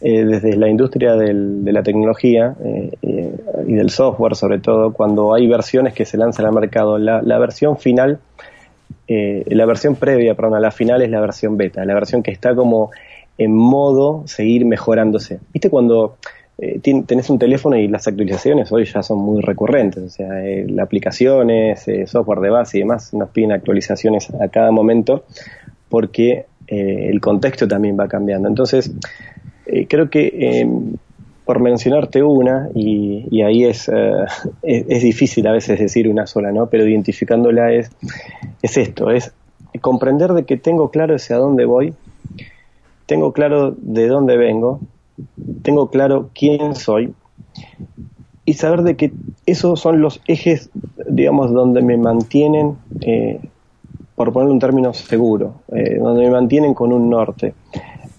[0.00, 5.34] Eh, desde la industria de la tecnología eh, eh, y del software, sobre todo, cuando
[5.34, 8.20] hay versiones que se lanzan al mercado, la, versión final,
[9.08, 12.54] la versión previa, perdón, a la final es la versión beta, la versión que está
[12.54, 12.90] como
[13.36, 15.40] en modo seguir mejorándose.
[15.52, 16.16] ¿Viste cuando
[16.82, 20.02] tenés un teléfono y las actualizaciones hoy ya son muy recurrentes?
[20.04, 20.28] O sea,
[20.80, 25.24] aplicaciones, software de base y demás nos piden actualizaciones a cada momento
[25.88, 28.48] porque eh, el contexto también va cambiando.
[28.48, 28.92] Entonces,
[29.66, 30.68] eh, creo que eh,
[31.44, 33.90] por mencionarte una, y, ahí es,
[34.62, 36.66] es, difícil a veces decir una sola, ¿no?
[36.66, 37.90] Pero identificándola es,
[38.62, 39.32] es esto, es
[39.80, 41.94] comprender de que tengo claro hacia dónde voy,
[43.06, 44.80] tengo claro de dónde vengo,
[45.62, 47.14] tengo claro quién soy
[48.44, 49.12] y saber de que
[49.46, 50.70] esos son los ejes,
[51.08, 52.76] digamos, donde me mantienen
[54.18, 57.54] por ponerle un término seguro, eh, donde me mantienen con un norte.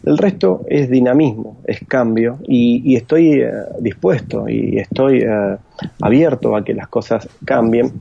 [0.05, 5.57] El resto es dinamismo, es cambio y, estoy eh, dispuesto y estoy, eh,
[6.01, 7.91] abierto a que las cosas cambien,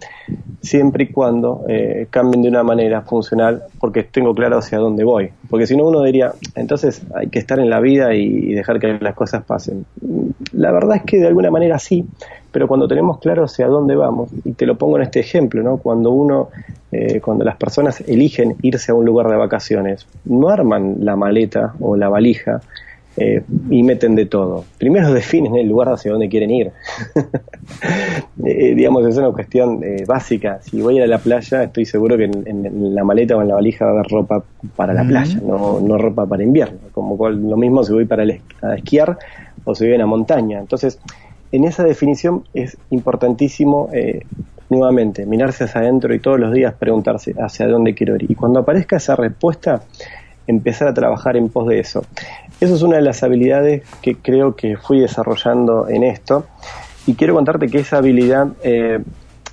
[0.62, 1.64] siempre y cuando
[2.10, 5.30] cambien de una manera funcional, porque tengo claro hacia dónde voy.
[5.50, 8.98] Porque si no uno diría, entonces hay que estar en la vida y, dejar que
[9.00, 9.84] las cosas pasen.
[10.52, 12.04] La verdad es que de alguna manera sí,
[12.50, 15.78] pero cuando tenemos claro hacia dónde vamos, y te lo pongo en este ejemplo, ¿no?
[15.78, 16.48] cuando uno,
[16.92, 21.74] eh, cuando las personas eligen irse a un lugar de vacaciones, no arman la maleta
[21.80, 22.60] o la valija
[23.20, 24.64] eh, y meten de todo.
[24.78, 26.70] Primero definen el lugar hacia donde quieren ir.
[28.44, 30.60] Eh, digamos, es una cuestión eh, básica.
[30.62, 33.48] Si voy a ir a la playa, estoy seguro que en, la maleta o en
[33.48, 34.42] la valija va a haber ropa
[34.76, 36.78] para la playa, no, no ropa para invierno.
[36.92, 39.18] Como lo mismo si voy para a esquiar
[39.64, 40.60] o si voy a una montaña.
[40.60, 40.98] Entonces,
[41.52, 43.90] en esa definición es importantísimo
[44.70, 48.30] nuevamente mirarse hacia adentro y todos los días preguntarse hacia dónde quiero ir.
[48.30, 49.82] Y cuando aparezca esa respuesta,
[50.46, 52.04] empezar a trabajar en pos de eso.
[52.60, 56.46] Eso es una de las habilidades que creo que fui desarrollando en esto
[57.06, 58.98] y quiero contarte que esa habilidad, eh,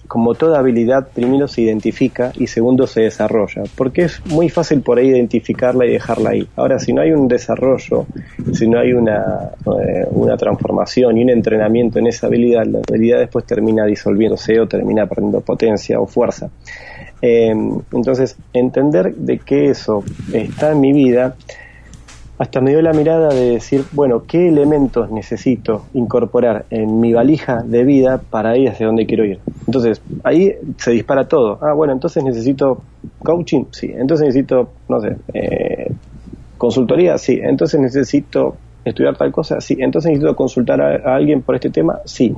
[0.07, 4.97] como toda habilidad, primero se identifica y segundo se desarrolla, porque es muy fácil por
[4.97, 6.47] ahí identificarla y dejarla ahí.
[6.55, 8.05] Ahora, si no hay un desarrollo,
[8.53, 13.19] si no hay una, eh, una transformación y un entrenamiento en esa habilidad, la habilidad
[13.19, 16.49] después termina disolviéndose o termina perdiendo potencia o fuerza.
[17.21, 17.55] Eh,
[17.91, 21.35] entonces, entender de que eso está en mi vida,
[22.37, 27.63] hasta me dio la mirada de decir, bueno, ¿qué elementos necesito incorporar en mi valija
[27.63, 29.39] de vida para ir hacia donde quiero ir?
[29.67, 31.59] Entonces, ahí se dispara todo.
[31.61, 32.83] Ah, bueno, entonces necesito
[33.19, 33.91] coaching, sí.
[33.95, 35.91] Entonces necesito, no sé, eh,
[36.57, 37.39] consultoría, sí.
[37.41, 39.77] Entonces necesito estudiar tal cosa, sí.
[39.79, 42.35] Entonces necesito consultar a alguien por este tema, sí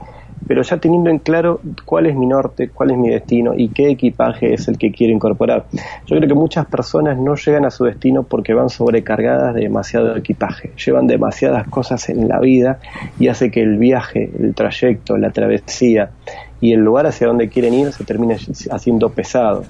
[0.47, 3.89] pero ya teniendo en claro cuál es mi norte, cuál es mi destino y qué
[3.91, 5.65] equipaje es el que quiero incorporar.
[6.05, 10.15] Yo creo que muchas personas no llegan a su destino porque van sobrecargadas de demasiado
[10.15, 12.79] equipaje, llevan demasiadas cosas en la vida
[13.19, 16.11] y hace que el viaje, el trayecto, la travesía
[16.59, 18.37] y el lugar hacia donde quieren ir se termine
[18.71, 19.65] haciendo pesado.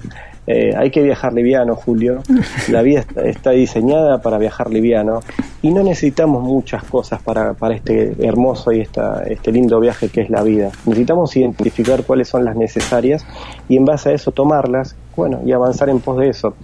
[0.50, 2.22] Eh, hay que viajar liviano, Julio.
[2.68, 5.20] La vida está, diseñada para viajar liviano
[5.60, 10.22] y no necesitamos muchas cosas para, para este hermoso y esta, este lindo viaje que
[10.22, 10.70] es la vida.
[10.86, 13.26] Necesitamos identificar cuáles son las necesarias
[13.68, 16.54] y en base a eso tomarlas, bueno, y avanzar en pos de eso.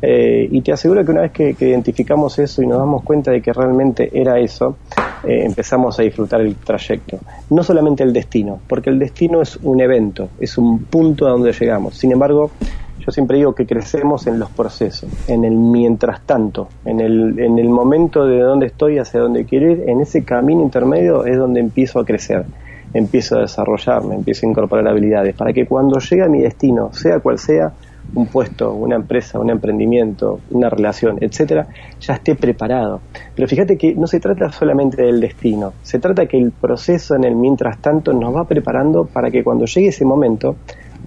[0.00, 3.42] Eh, y te aseguro que una vez que, identificamos eso y nos damos cuenta de
[3.42, 4.76] que realmente era eso,
[5.24, 7.18] eh, empezamos a disfrutar el trayecto.
[7.50, 11.52] No solamente el destino, porque el destino es un evento, es un punto a donde
[11.52, 11.98] llegamos.
[11.98, 12.50] Sin embargo,
[13.04, 17.58] yo siempre digo que crecemos en los procesos, en el mientras tanto, en el, en
[17.58, 21.60] el momento de dónde estoy hacia dónde quiero ir, en ese camino intermedio es donde
[21.60, 22.44] empiezo a crecer,
[22.94, 27.20] empiezo a desarrollarme, empiezo a incorporar habilidades, para que cuando llegue a mi destino, sea
[27.20, 27.72] cual sea,
[28.14, 31.66] un puesto, una empresa, un emprendimiento, una relación, etcétera,
[32.00, 33.00] ya esté preparado.
[33.34, 37.24] Pero fíjate que no se trata solamente del destino, se trata que el proceso en
[37.24, 40.56] el mientras tanto nos va preparando para que cuando llegue ese momento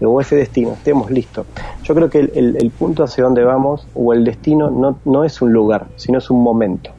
[0.02, 1.46] o ese destino, estemos listos.
[1.84, 5.52] Yo creo que el, punto hacia donde vamos o el destino no, no es un
[5.54, 6.92] lugar, sino es un momento.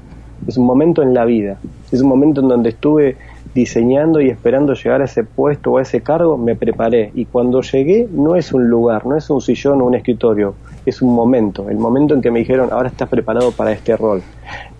[0.47, 1.59] Es un momento en la vida.
[1.93, 3.17] Es un momento en donde estuve
[3.55, 7.11] diseñando y esperando llegar a ese puesto o a ese cargo, me preparé.
[7.15, 10.55] Y cuando llegué no es un lugar, no es un sillón o un escritorio,
[10.87, 14.23] es un momento, el momento en que me dijeron, ahora estás preparado para este rol,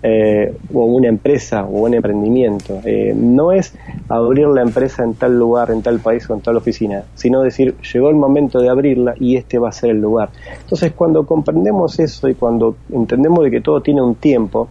[0.01, 2.79] eh, o una empresa o un emprendimiento.
[2.85, 3.73] Eh, no es
[4.07, 7.75] abrir la empresa en tal lugar, en tal país o en tal oficina, sino decir,
[7.93, 10.29] llegó el momento de abrirla y este va a ser el lugar.
[10.61, 14.69] Entonces, cuando comprendemos eso y cuando entendemos de que todo tiene un tiempo,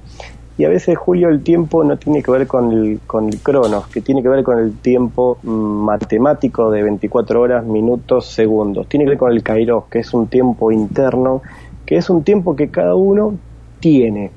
[0.58, 3.86] y a veces, Julio, el tiempo no tiene que ver con el, con el cronos,
[3.86, 8.88] que tiene que ver con el tiempo mm, matemático de 24 horas, minutos, segundos.
[8.88, 11.42] Tiene que ver con el kairos, que es un tiempo interno,
[11.86, 13.36] que es un tiempo que cada uno
[13.78, 14.32] tiene.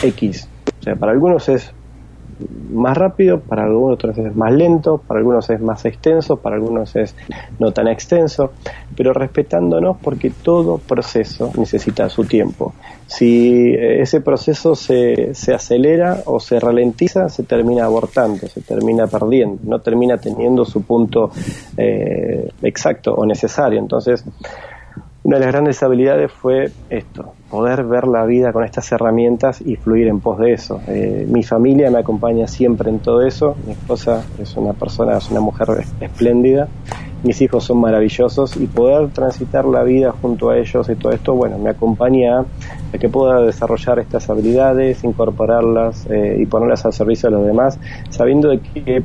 [0.00, 0.48] X.
[0.78, 1.74] O sea, para algunos es
[2.70, 6.94] más rápido, para algunos otros es más lento, para algunos es más extenso, para algunos
[6.96, 7.14] es
[7.58, 8.52] no tan extenso,
[8.96, 12.74] pero respetándonos porque todo proceso necesita su tiempo.
[13.06, 19.58] Si ese proceso se, se acelera o se ralentiza, se termina abortando, se termina perdiendo,
[19.64, 21.30] no termina teniendo su punto
[21.76, 23.78] eh, exacto o necesario.
[23.78, 24.24] Entonces,
[25.24, 29.76] una de las grandes habilidades fue esto, poder ver la vida con estas herramientas y
[29.76, 30.80] fluir en pos de eso.
[30.86, 35.30] Eh, mi familia me acompaña siempre en todo eso, mi esposa es una persona, es
[35.30, 35.68] una mujer
[36.00, 36.68] espléndida,
[37.24, 41.34] mis hijos son maravillosos y poder transitar la vida junto a ellos y todo esto,
[41.34, 42.40] bueno, me acompaña
[42.94, 47.78] a que pueda desarrollar estas habilidades, incorporarlas eh, y ponerlas al servicio de los demás,
[48.10, 49.02] sabiendo de que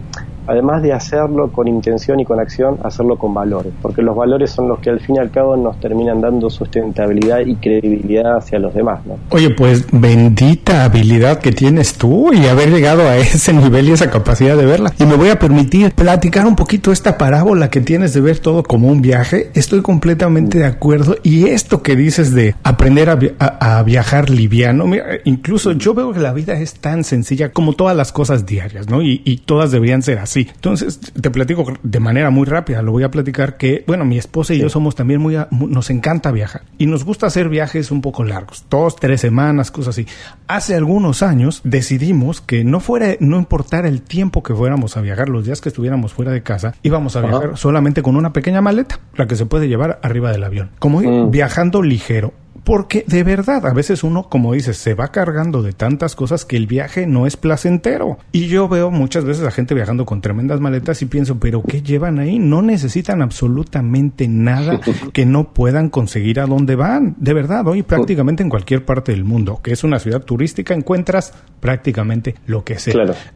[0.48, 4.68] además de hacerlo con intención y con acción, hacerlo con valores, porque los valores son
[4.68, 8.74] los que al fin y al cabo nos terminan dando sustentabilidad y credibilidad hacia los
[8.74, 9.06] demás.
[9.06, 9.18] ¿no?
[9.30, 14.10] Oye, pues bendita habilidad que tienes tú y haber llegado a ese nivel y esa
[14.10, 14.94] capacidad de verla.
[15.00, 18.64] Y me voy a permitir platicar un poquito esta parábola que tienes de ver todo
[18.64, 19.52] como un viaje.
[19.54, 21.18] Estoy completamente de acuerdo.
[21.24, 26.32] Y esto que dices de aprender a, viajar liviano, mira, incluso yo veo que la
[26.32, 29.02] vida es tan sencilla como todas las cosas diarias, ¿no?
[29.02, 32.92] Y, y todas deberían ser así Sí, Entonces, te platico de manera muy rápida, lo
[32.92, 36.64] voy a platicar que, bueno, mi esposa y yo somos también muy, nos encanta viajar
[36.80, 40.08] y nos gusta hacer viajes un poco largos, dos, tres semanas, cosas así.
[40.48, 45.30] Hace algunos años decidimos que no fuera, no importara el tiempo que fuéramos a viajar,
[45.30, 49.02] los días que estuviéramos fuera de casa, íbamos a viajar solamente con una pequeña maleta,
[49.16, 50.72] la que se puede llevar arriba del avión.
[50.80, 51.30] Como mm.
[51.30, 52.34] viajando ligero
[52.64, 56.58] porque de verdad, a veces uno, como dices, se va cargando de tantas cosas que
[56.58, 58.18] el viaje no es placentero.
[58.32, 61.82] Y yo veo muchas veces a gente viajando con tremendas maletas y pienso, pero ¿qué
[61.82, 62.40] llevan ahí?
[62.40, 64.80] No necesitan absolutamente nada
[65.14, 67.16] que no puedan conseguir a dónde van.
[67.18, 71.34] De verdad, hoy prácticamente en cualquier parte del mundo, que es una ciudad turística, encuentras
[71.60, 72.94] prácticamente lo que sea.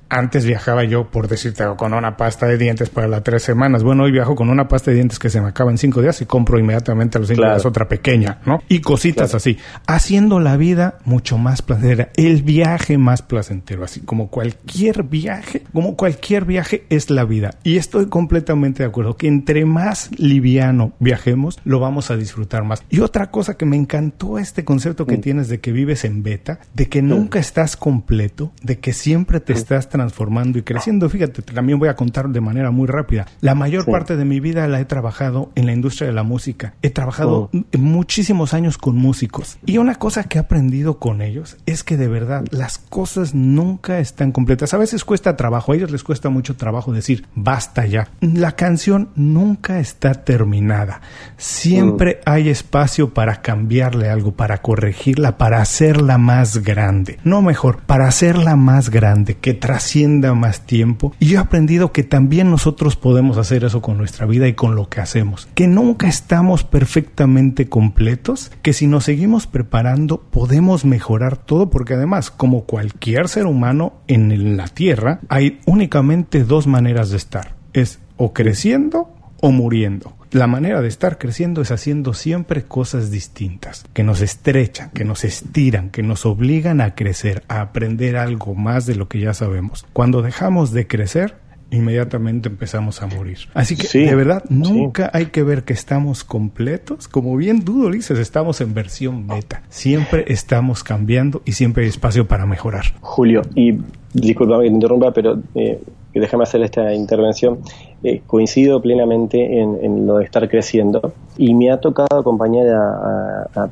[0.09, 3.83] Antes viajaba yo, por decirte, con una pasta de dientes para las tres semanas.
[3.83, 6.21] Bueno, hoy viajo con una pasta de dientes que se me acaba en cinco días
[6.21, 8.61] y compro inmediatamente a los cinco días otra pequeña, ¿no?
[8.69, 14.29] Y cositas así, haciendo la vida mucho más placentera, el viaje más placentero, así como
[14.29, 17.55] cualquier viaje, como cualquier viaje es la vida.
[17.63, 22.83] Y estoy completamente de acuerdo que entre más liviano viajemos, lo vamos a disfrutar más.
[22.89, 25.21] Y otra cosa que me encantó este concepto que mm.
[25.21, 29.53] tienes de que vives en beta, de que nunca estás completo, de que siempre te
[29.53, 31.09] estás transformando y creciendo.
[31.09, 33.27] Fíjate, también voy a contar de manera muy rápida.
[33.41, 36.73] La mayor parte de mi vida la he trabajado en la industria de la música.
[36.81, 39.57] He trabajado muchísimos años con músicos.
[39.65, 43.99] Y una cosa que he aprendido con ellos es que de verdad las cosas nunca
[43.99, 44.73] están completas.
[44.73, 48.09] A veces cuesta trabajo, a ellos les cuesta mucho trabajo decir basta ya.
[48.19, 50.99] La canción nunca está terminada.
[51.37, 52.29] Siempre mm.
[52.29, 57.17] hay espacio para cambiarle algo, para corregirla, para hacerla más grande.
[57.23, 61.13] No mejor, para hacerla más grande, que trascienda más tiempo.
[61.19, 64.75] Y yo he aprendido que también nosotros podemos hacer eso con nuestra vida y con
[64.75, 65.47] lo que hacemos.
[65.55, 72.31] Que nunca estamos perfectamente completos, que si nos seguimos preparando podemos mejorar todo porque además,
[72.31, 77.53] como cualquier ser humano en la Tierra, hay únicamente dos maneras de estar.
[77.73, 80.17] Es o creciendo o muriendo.
[80.31, 85.23] La manera de estar creciendo es haciendo siempre cosas distintas, que nos estrechan, que nos
[85.23, 89.85] estiran, que nos obligan a crecer, a aprender algo más de lo que ya sabemos.
[89.93, 91.35] Cuando dejamos de crecer,
[91.71, 93.37] inmediatamente empezamos a morir.
[93.53, 97.07] Así que de verdad nunca hay que ver que estamos completos.
[97.07, 99.63] Como bien dudo dices, estamos en versión beta.
[99.69, 102.85] Siempre estamos cambiando y siempre hay espacio para mejorar.
[103.01, 103.79] Julio, y
[104.13, 105.81] disculpa que te interrumpa, pero eh,
[106.13, 107.59] déjame hacer esta intervención.
[108.03, 113.69] Eh, coincido plenamente en, lo de estar creciendo y me ha tocado acompañar a,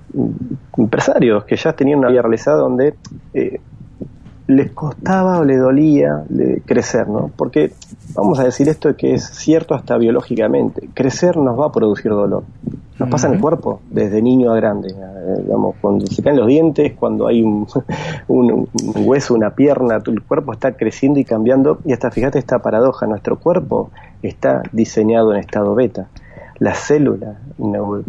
[0.77, 2.95] empresarios que ya tenían una vida realizada donde
[3.33, 3.59] eh,
[4.47, 6.23] les costaba o le dolía
[6.65, 7.31] crecer, ¿no?
[7.35, 7.71] Porque
[8.13, 12.43] vamos a decir esto que es cierto hasta biológicamente, crecer nos va a producir dolor.
[12.97, 14.89] Nos pasa en el cuerpo, desde niño a grande.
[14.89, 17.67] Eh, digamos, cuando se caen los dientes, cuando hay un,
[18.27, 21.79] un, hueso, una pierna, tu, el cuerpo está creciendo y cambiando.
[21.83, 23.89] Y hasta fíjate esta paradoja, nuestro cuerpo
[24.21, 26.07] está diseñado en estado beta
[26.59, 27.37] las células,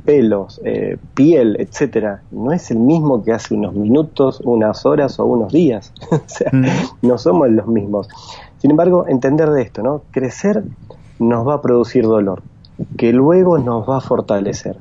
[0.04, 5.24] pelos, eh, piel, etcétera, no es el mismo que hace unos minutos, unas horas o
[5.26, 5.92] unos días.
[6.10, 6.66] o sea, mm.
[7.02, 8.08] no somos los mismos.
[8.58, 10.02] Sin embargo, entender de esto, ¿no?
[10.10, 10.62] Crecer
[11.18, 12.42] nos va a producir dolor,
[12.96, 14.76] que luego nos va a fortalecer.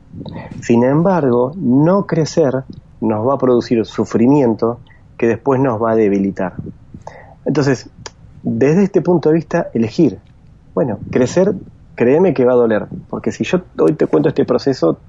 [0.62, 2.64] Sin embargo, no crecer
[3.02, 4.80] nos va a producir sufrimiento
[5.18, 6.54] que después nos va a debilitar.
[7.46, 7.90] Entonces,
[8.44, 10.20] desde este punto de vista, elegir.
[10.74, 11.56] Bueno, crecer
[11.96, 15.00] créeme que va a doler, porque si yo hoy te cuento este proceso,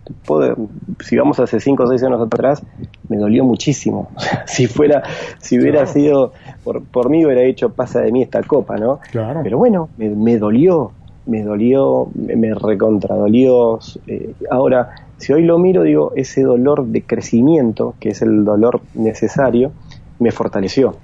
[1.01, 2.63] si vamos hace 5 o 6 años atrás,
[3.09, 4.09] me dolió muchísimo.
[4.47, 5.03] si fuera,
[5.39, 6.33] si hubiera sido,
[6.65, 9.01] por, por mí hubiera hecho pasa de mí esta copa, ¿no?
[9.11, 9.41] Claro.
[9.43, 10.93] Pero bueno, me, dolió,
[11.27, 13.81] me dolió, me, recontradolió.
[14.07, 18.81] Eh, ahora, si hoy lo miro, digo, ese dolor de crecimiento, que es el dolor
[18.95, 19.73] necesario,
[20.19, 20.95] me fortaleció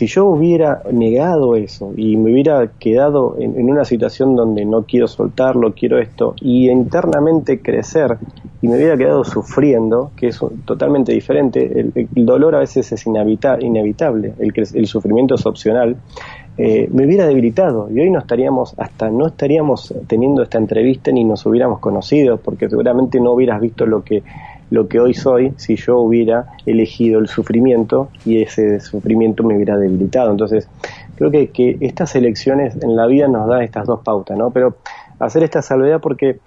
[0.00, 5.06] si yo hubiera negado eso y me hubiera quedado en, una situación donde no quiero
[5.06, 8.16] soltarlo, quiero esto, y internamente crecer
[8.62, 14.32] y me hubiera quedado sufriendo, que es totalmente diferente, el, dolor a veces es inevitable,
[14.38, 15.98] el, el sufrimiento es opcional,
[16.56, 21.24] eh, me hubiera debilitado y hoy no estaríamos, hasta no estaríamos teniendo esta entrevista ni
[21.24, 24.22] nos hubiéramos conocido, porque seguramente no hubieras visto lo que
[24.70, 29.76] lo que hoy soy si yo hubiera elegido el sufrimiento y ese sufrimiento me hubiera
[29.76, 30.30] debilitado.
[30.30, 30.68] Entonces,
[31.20, 34.52] Creo que, que estas elecciones en la vida nos dan estas dos pautas, ¿no?
[34.52, 34.78] Pero
[35.18, 36.38] hacer esta salvedad porque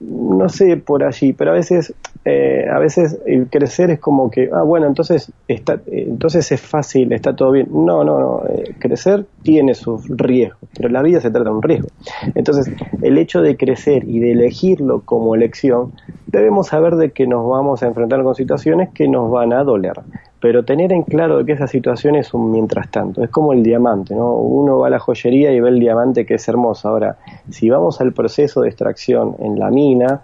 [0.00, 4.50] no sé por allí, pero a veces, eh, a veces el crecer es como que,
[4.52, 7.68] ah, bueno, entonces está, eh, entonces es fácil, está todo bien.
[7.70, 8.42] No, no, no.
[8.48, 11.88] Eh, crecer tiene sus riesgos, pero la vida se trata de un riesgo.
[12.34, 12.70] Entonces,
[13.02, 15.92] el hecho de crecer y de elegirlo como elección,
[16.26, 19.94] debemos saber de que nos vamos a enfrentar con situaciones que nos van a doler
[20.40, 24.14] pero tener en claro que esa situación es un mientras tanto, es como el diamante,
[24.14, 24.34] ¿no?
[24.34, 26.88] Uno va a la joyería y ve el diamante que es hermoso.
[26.88, 27.16] Ahora,
[27.50, 30.22] si vamos al proceso de extracción en la mina,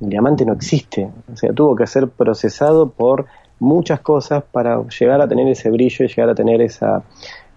[0.00, 3.26] el diamante no existe, o sea, tuvo que ser procesado por
[3.60, 7.04] muchas cosas para llegar a tener ese brillo y llegar a tener esa,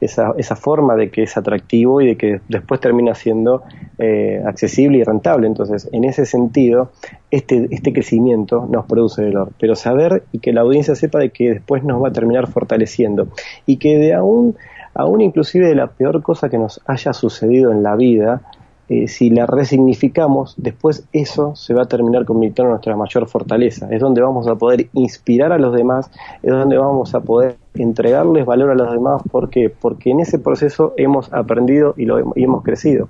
[0.01, 3.63] esa, esa forma de que es atractivo y de que después termina siendo
[3.97, 5.47] eh, accesible y rentable.
[5.47, 6.91] Entonces, en ese sentido,
[7.31, 11.53] este, este crecimiento nos produce dolor, pero saber y que la audiencia sepa de que
[11.53, 13.27] después nos va a terminar fortaleciendo
[13.65, 14.55] y que de aún,
[14.93, 18.41] aún inclusive de la peor cosa que nos haya sucedido en la vida,
[18.87, 23.87] eh, si la resignificamos, después eso se va a terminar convirtiendo en nuestra mayor fortaleza.
[23.89, 26.11] Es donde vamos a poder inspirar a los demás,
[26.43, 29.21] es donde vamos a poder entregarles valor a los demás.
[29.31, 29.69] ¿Por qué?
[29.69, 33.09] Porque en ese proceso hemos aprendido y, lo, hemos crecido.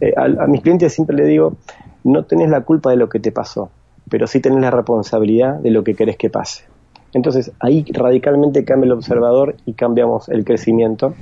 [0.00, 1.54] Eh, a, a mis clientes siempre les digo,
[2.04, 3.70] no tenés la culpa de lo que te pasó,
[4.08, 6.64] pero sí tenés la responsabilidad de lo que querés que pase.
[7.12, 11.14] Entonces ahí radicalmente cambia el observador y cambiamos el crecimiento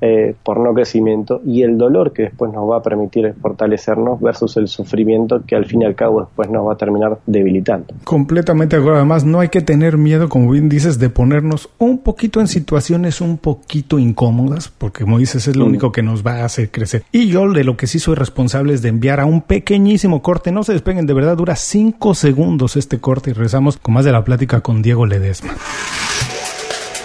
[0.00, 4.56] eh, por no crecimiento y el dolor que después nos va a permitir fortalecernos versus
[4.56, 7.94] el sufrimiento que al fin y al cabo después nos va a terminar debilitando.
[8.04, 8.98] Completamente de acuerdo.
[8.98, 13.20] Además, no hay que tener miedo, como bien dices, de ponernos un poquito en situaciones
[13.20, 15.68] un poquito incómodas, porque como dices, es lo mm.
[15.68, 17.04] único que nos va a hacer crecer.
[17.12, 20.52] Y yo de lo que sí soy responsable es de enviar a un pequeñísimo corte.
[20.52, 24.12] No se despeguen, de verdad dura cinco segundos este corte y regresamos con más de
[24.12, 25.06] la plática con Diego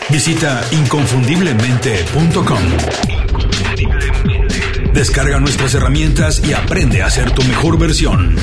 [0.09, 2.59] Visita inconfundiblemente.com.
[4.93, 8.35] Descarga nuestras herramientas y aprende a ser tu mejor versión.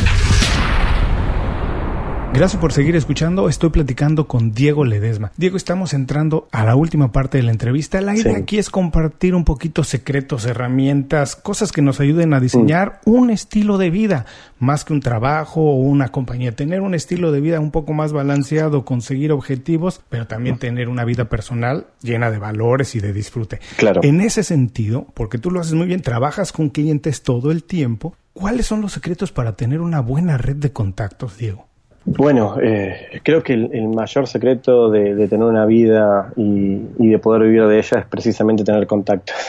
[2.35, 3.49] Gracias por seguir escuchando.
[3.49, 5.31] Estoy platicando con Diego Ledesma.
[5.37, 8.01] Diego, estamos entrando a la última parte de la entrevista.
[8.01, 13.01] La idea aquí es compartir un poquito secretos, herramientas, cosas que nos ayuden a diseñar
[13.07, 13.11] mm.
[13.11, 14.27] un estilo de vida,
[14.59, 16.57] más que un trabajo o una compañía.
[16.57, 21.05] Tener un estilo de vida un poco más balanceado, conseguir objetivos, pero también tener una
[21.05, 23.61] vida personal llena de valores y de disfrute.
[23.77, 24.01] Claro.
[24.03, 28.17] En ese sentido, porque tú lo haces muy bien, trabajas con clientes todo el tiempo.
[28.33, 31.69] ¿Cuáles son los secretos para tener una buena red de contactos, Diego?
[32.07, 37.67] Bueno, eh, creo que el, mayor secreto de, tener una vida y, de poder vivir
[37.67, 39.33] de ella es precisamente tener contacto.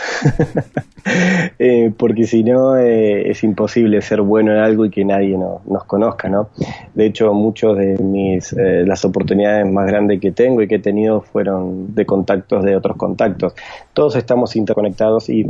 [1.60, 5.84] Eh, porque si no, eh, es imposible ser bueno en algo y que nadie nos
[5.86, 6.50] conozca, ¿no?
[6.96, 11.22] De hecho, muchos de mis, las oportunidades más grandes que tengo y que he tenido
[11.22, 13.54] fueron de contactos de otros contactos.
[13.94, 15.46] Todos estamos interconectados y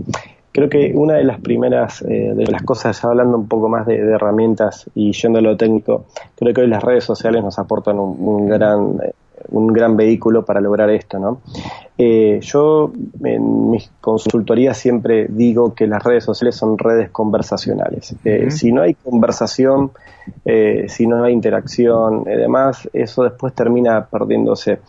[0.55, 3.97] Creo que una de las primeras, eh, de las cosas, hablando un poco más de,
[3.97, 8.47] herramientas y yendo a lo técnico, creo que hoy las redes sociales nos aportan un,
[8.47, 9.11] gran eh,
[9.49, 11.41] un gran vehículo para lograr esto, ¿no?
[11.97, 12.89] Eh, yo
[13.21, 18.15] en mis consultorías siempre digo que las redes sociales son redes conversacionales.
[18.47, 19.91] Si no hay conversación,
[20.87, 24.79] si no hay interacción y demás, eso después termina perdiéndose.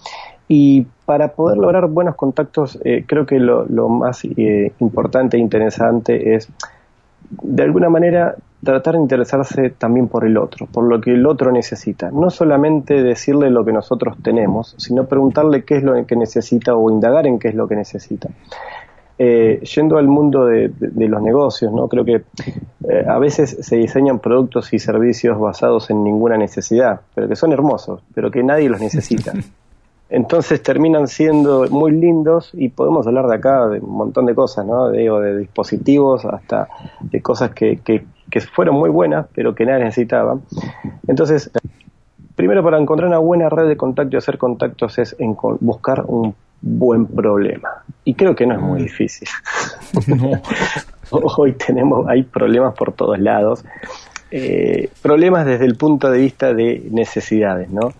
[0.49, 6.35] Y para poder lograr buenos contactos, eh, creo que lo, más eh, importante e interesante
[6.35, 6.49] es,
[7.31, 11.51] de alguna manera, tratar de interesarse también por el otro, por lo que el otro
[11.51, 12.11] necesita.
[12.13, 16.91] No solamente decirle lo que nosotros tenemos, sino preguntarle qué es lo que necesita o
[16.91, 18.29] indagar en qué es lo que necesita.
[19.19, 21.89] Eh, yendo al mundo de, los negocios, ¿no?
[21.89, 22.23] creo que
[23.09, 28.03] a veces se diseñan productos y servicios basados en ninguna necesidad, pero que son hermosos,
[28.15, 29.33] pero que nadie los necesita.
[30.09, 34.65] Entonces terminan siendo muy lindos y podemos hablar de acá de un montón de cosas,
[34.65, 34.91] ¿no?
[34.91, 36.69] Digo, de dispositivos hasta
[37.01, 38.05] de cosas que, que,
[38.55, 40.39] fueron muy buenas, pero que nadie necesitaba.
[41.09, 41.51] Entonces,
[42.35, 46.35] primero para encontrar una buena red de contacto y hacer contactos es en buscar un
[46.61, 47.83] buen problema.
[48.05, 49.29] Y creo que no es muy difícil.
[51.11, 53.65] Hoy tenemos, hay problemas por todos lados.
[54.31, 57.93] Eh, problemas desde el punto de vista de necesidades, ¿no?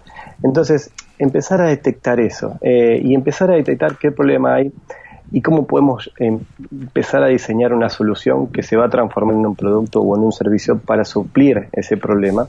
[0.43, 4.73] Entonces, empezar a detectar eso eh, y empezar a detectar qué problema hay
[5.33, 9.47] y cómo podemos em, empezar a diseñar una solución que se va a transformar en
[9.47, 12.49] un producto o en un servicio para suplir ese problema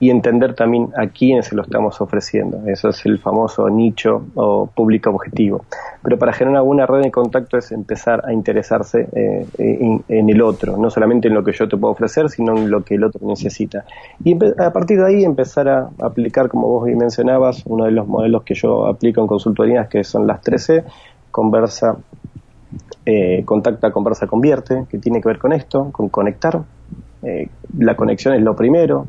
[0.00, 2.62] y entender también a quién se lo estamos ofreciendo.
[2.66, 5.64] Eso es el famoso nicho o público objetivo.
[6.02, 10.76] Pero para generar una red de contacto es empezar a interesarse eh, en, el otro,
[10.76, 13.26] no solamente en lo que yo te puedo ofrecer, sino en lo que el otro
[13.26, 13.84] necesita.
[14.22, 18.42] Y a partir de ahí empezar a aplicar, como vos mencionabas, uno de los modelos
[18.42, 20.84] que yo aplico en consultorías, que son las 13,
[21.34, 21.96] conversa,
[23.04, 26.62] eh, contacta, conversa, convierte, que tiene que ver con esto, con conectar.
[27.24, 29.08] Eh, la conexión es lo primero,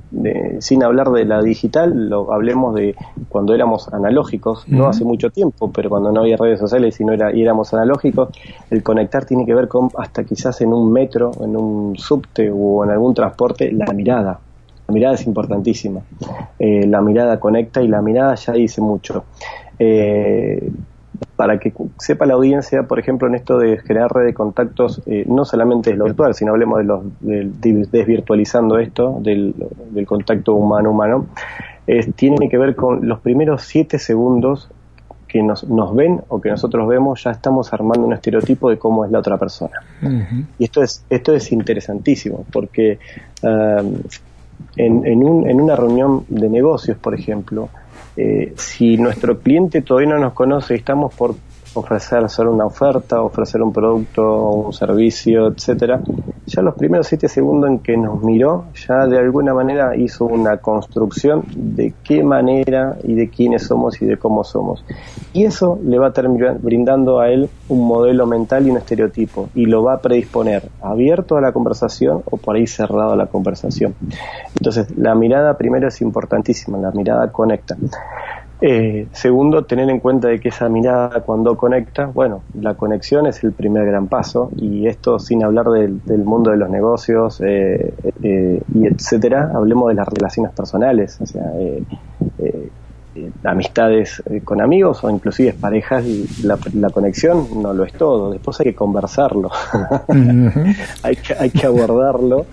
[0.57, 2.95] sin hablar de la digital, lo hablemos de
[3.29, 7.13] cuando éramos analógicos, no hace mucho tiempo, pero cuando no había redes sociales y, no
[7.13, 8.29] era, y éramos analógicos,
[8.71, 12.83] el conectar tiene que ver con hasta quizás en un metro, en un subte o
[12.83, 14.39] en algún transporte, la mirada.
[14.87, 16.01] La mirada es importantísima.
[16.57, 19.25] Eh, la mirada conecta y la mirada ya dice mucho.
[19.77, 20.71] Eh,
[21.35, 25.25] para que sepa la audiencia, por ejemplo, en esto de generar red de contactos, eh,
[25.27, 27.03] no solamente es lo virtual, sino hablemos de los
[27.91, 29.53] desvirtualizando esto del,
[30.05, 31.27] contacto humano-humano,
[32.15, 34.69] tiene que ver con los primeros siete segundos
[35.27, 39.05] que nos, nos, ven o que nosotros vemos, ya estamos armando un estereotipo de cómo
[39.05, 39.81] es la otra persona.
[40.57, 42.99] Y esto es, esto es interesantísimo, porque
[43.43, 43.97] um,
[44.77, 47.69] en, en, un, en una reunión de negocios, por ejemplo,
[48.17, 51.35] eh, si nuestro cliente todavía no nos conoce estamos por
[51.75, 56.01] ofrecer hacer una oferta, ofrecer un producto un servicio, etcétera,
[56.45, 60.57] ya los primeros siete segundos en que nos miró, ya de alguna manera hizo una
[60.57, 64.83] construcción de qué manera y de quiénes somos y de cómo somos.
[65.33, 69.49] Y eso le va a terminar brindando a él un modelo mental y un estereotipo,
[69.55, 73.27] y lo va a predisponer abierto a la conversación o por ahí cerrado a la
[73.27, 73.95] conversación.
[74.55, 77.75] Entonces, la mirada primero es importantísima, la mirada conecta.
[78.67, 83.43] Eh, segundo, tener en cuenta de que esa mirada cuando conecta, bueno, la conexión es
[83.43, 87.93] el primer gran paso y esto sin hablar del, mundo de los negocios eh,
[88.23, 91.43] eh, y etcétera, hablemos de las relaciones personales, o sea,
[93.15, 96.05] eh, amistades eh, con amigos o inclusive parejas,
[96.43, 98.31] la, la, conexión no lo es todo.
[98.31, 99.49] Después hay que conversarlo,
[101.03, 102.45] hay, que, hay que abordarlo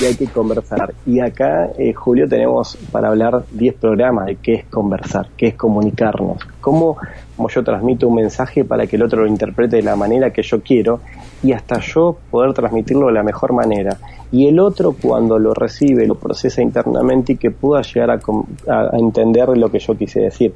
[0.00, 0.94] y hay que conversar.
[1.04, 5.54] Y acá, eh, Julio, tenemos para hablar 10 programas de qué es conversar, qué es
[5.54, 6.96] comunicarnos, cómo,
[7.36, 10.42] cómo yo transmito un mensaje para que el otro lo interprete de la manera que
[10.42, 11.00] yo quiero
[11.42, 13.98] y hasta yo poder transmitirlo de la mejor manera.
[14.32, 18.18] Y el otro cuando lo recibe, lo procesa internamente y que pueda llegar
[18.66, 20.54] a, entender lo que yo quise decir.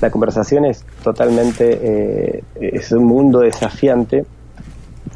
[0.00, 4.24] La conversación es totalmente, eh, es un mundo desafiante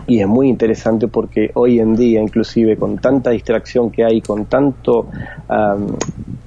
[0.07, 4.47] y es muy interesante porque hoy en día, inclusive con tanta distracción que hay, con
[4.47, 5.07] tanto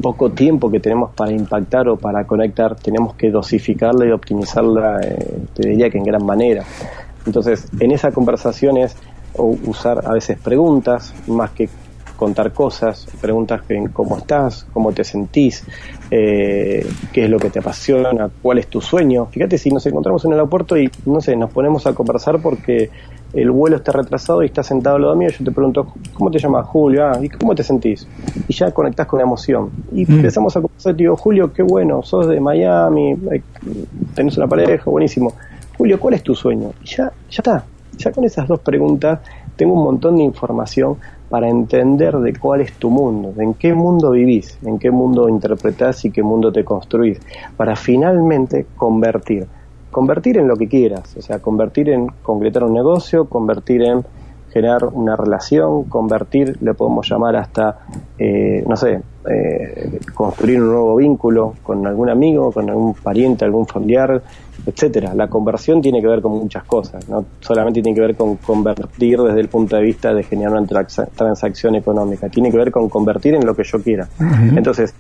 [0.02, 5.40] poco tiempo que tenemos para impactar o para conectar, tenemos que dosificarla y optimizarla, eh,
[5.54, 6.64] te diría que en gran manera.
[7.26, 8.96] Entonces, en esa conversación es
[9.38, 11.70] usar a veces preguntas más que
[12.16, 15.64] contar cosas, preguntas en cómo estás, cómo te sentís,
[16.10, 19.28] eh, qué es lo que te apasiona, cuál es tu sueño.
[19.28, 22.90] Fíjate si nos encontramos en el aeropuerto y, no sé, nos ponemos a conversar porque
[23.34, 26.40] el vuelo está retrasado y estás sentado al lado mío yo te pregunto, ¿cómo te
[26.40, 26.66] llamas?
[26.68, 28.08] Julio, ah, ¿y cómo te sentís?
[28.48, 29.70] Y ya conectás con la emoción.
[29.92, 30.16] Y mm.
[30.16, 33.42] empezamos a conversar, digo, Julio, qué bueno, sos de Miami, eh,
[34.14, 35.34] tenés una pareja, buenísimo.
[35.78, 36.72] Julio, ¿cuál es tu sueño?
[36.82, 37.66] Y ya, ya está.
[37.98, 39.20] Ya con esas dos preguntas
[39.56, 40.98] tengo un montón de información
[41.36, 45.28] para entender de cuál es tu mundo, de en qué mundo vivís, en qué mundo
[45.28, 47.20] interpretás y qué mundo te construís,
[47.58, 49.46] para finalmente convertir.
[49.92, 54.06] Convertir en lo que quieras, o sea, convertir en concretar un negocio, convertir en
[54.56, 57.80] generar una relación, convertir, le podemos llamar hasta,
[58.18, 63.68] eh, no sé, eh, construir un nuevo vínculo con algún amigo, con algún pariente, algún
[63.68, 64.22] familiar,
[64.66, 65.14] etcétera.
[65.14, 69.20] La conversión tiene que ver con muchas cosas, no solamente tiene que ver con convertir
[69.20, 73.36] desde el punto de vista de generar una transacción económica, tiene que ver con convertir
[73.36, 74.08] en lo que yo quiera.
[74.56, 74.94] Entonces,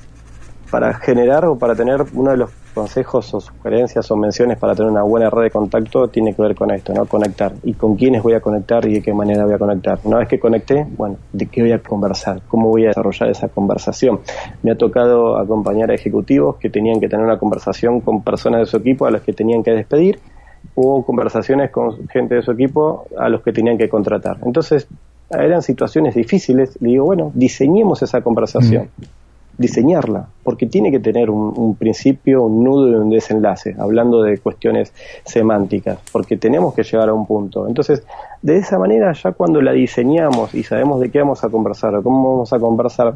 [0.69, 4.91] para generar o para tener uno de los consejos o sugerencias o menciones para tener
[4.91, 7.05] una buena red de contacto tiene que ver con esto, ¿no?
[7.05, 7.53] Conectar.
[7.63, 9.97] ¿Y con quiénes voy a conectar y de qué manera voy a conectar?
[10.03, 12.41] Una vez que conecté, bueno, ¿de qué voy a conversar?
[12.47, 14.19] ¿Cómo voy a desarrollar esa conversación?
[14.61, 18.65] Me ha tocado acompañar a ejecutivos que tenían que tener una conversación con personas de
[18.65, 20.19] su equipo a las que tenían que despedir
[20.75, 24.37] o conversaciones con gente de su equipo a los que tenían que contratar.
[24.43, 24.87] Entonces,
[25.29, 26.77] eran situaciones difíciles.
[26.81, 28.89] Le digo, bueno, diseñemos esa conversación.
[28.97, 29.24] Mm
[29.57, 34.93] diseñarla, porque tiene que tener un, principio, un nudo y un desenlace, hablando de cuestiones
[35.25, 37.67] semánticas, porque tenemos que llegar a un punto.
[37.67, 38.03] Entonces,
[38.41, 42.03] de esa manera, ya cuando la diseñamos y sabemos de qué vamos a conversar o
[42.03, 43.15] cómo vamos a conversar,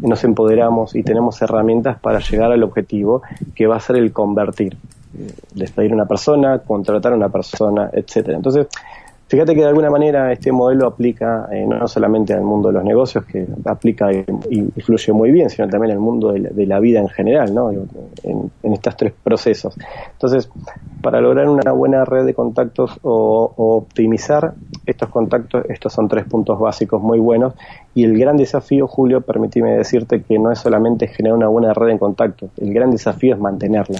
[0.00, 3.22] nos empoderamos y tenemos herramientas para llegar al objetivo,
[3.54, 4.76] que va a ser el convertir,
[5.54, 8.36] despedir a una persona, contratar a una persona, etcétera.
[8.36, 8.68] Entonces,
[9.32, 12.84] Fíjate que de alguna manera este modelo aplica eh, no solamente al mundo de los
[12.84, 14.22] negocios, que aplica y,
[14.82, 17.70] fluye muy bien, sino también al mundo de la, vida en general, ¿no?
[17.70, 19.74] En, estos tres procesos.
[20.12, 20.50] Entonces,
[21.00, 24.52] para lograr una buena red de contactos o, optimizar
[24.84, 27.54] estos contactos, estos son tres puntos básicos muy buenos.
[27.94, 31.94] Y el gran desafío, Julio, permíteme decirte que no es solamente generar una buena red
[31.94, 33.98] de contactos, el gran desafío es mantenerla.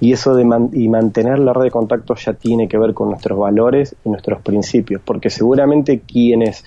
[0.00, 0.42] Y eso de
[0.72, 4.40] y mantener la red de contactos ya tiene que ver con nuestros valores y nuestros
[4.42, 6.64] principios, porque seguramente quienes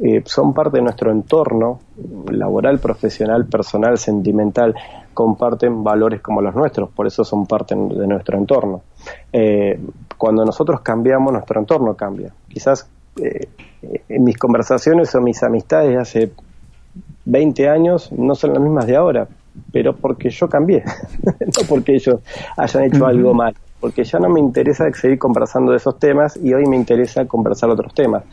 [0.00, 1.80] eh, son parte de nuestro entorno
[2.30, 4.74] laboral, profesional, personal, sentimental,
[5.12, 8.82] comparten valores como los nuestros, por eso son parte de nuestro entorno.
[9.32, 9.78] Eh,
[10.16, 12.32] cuando nosotros cambiamos, nuestro entorno cambia.
[12.48, 12.88] Quizás
[13.20, 13.48] eh,
[14.08, 16.32] en mis conversaciones o mis amistades de hace
[17.24, 19.26] 20 años no son las mismas de ahora,
[19.72, 20.82] pero porque yo cambié,
[21.24, 22.20] no porque ellos
[22.56, 26.52] hayan hecho algo mal porque ya no me interesa seguir conversando de esos temas y
[26.52, 28.24] hoy me interesa conversar otros temas.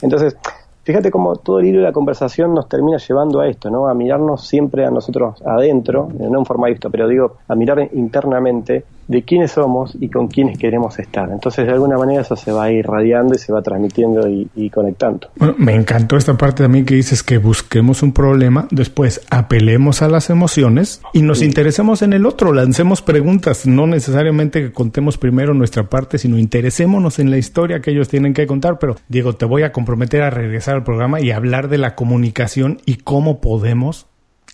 [0.00, 0.36] Entonces,
[0.84, 3.88] fíjate cómo todo el hilo de la conversación nos termina llevando a esto, ¿no?
[3.88, 8.84] A mirarnos siempre a nosotros adentro, no en forma esto, pero digo, a mirar internamente
[9.08, 11.30] de quiénes somos y con quiénes queremos estar.
[11.30, 14.70] Entonces, de alguna manera eso se va a ir radiando y se va transmitiendo y,
[14.70, 15.28] conectando.
[15.36, 20.08] Bueno, me encantó esta parte también que dices que busquemos un problema, después apelemos a
[20.08, 25.54] las emociones y nos interesemos en el otro, lancemos preguntas, no necesariamente que contemos primero
[25.54, 28.78] nuestra parte, sino interesémonos en la historia que ellos tienen que contar.
[28.78, 32.80] Pero, Diego, te voy a comprometer a regresar al programa y hablar de la comunicación
[32.84, 34.06] y cómo podemos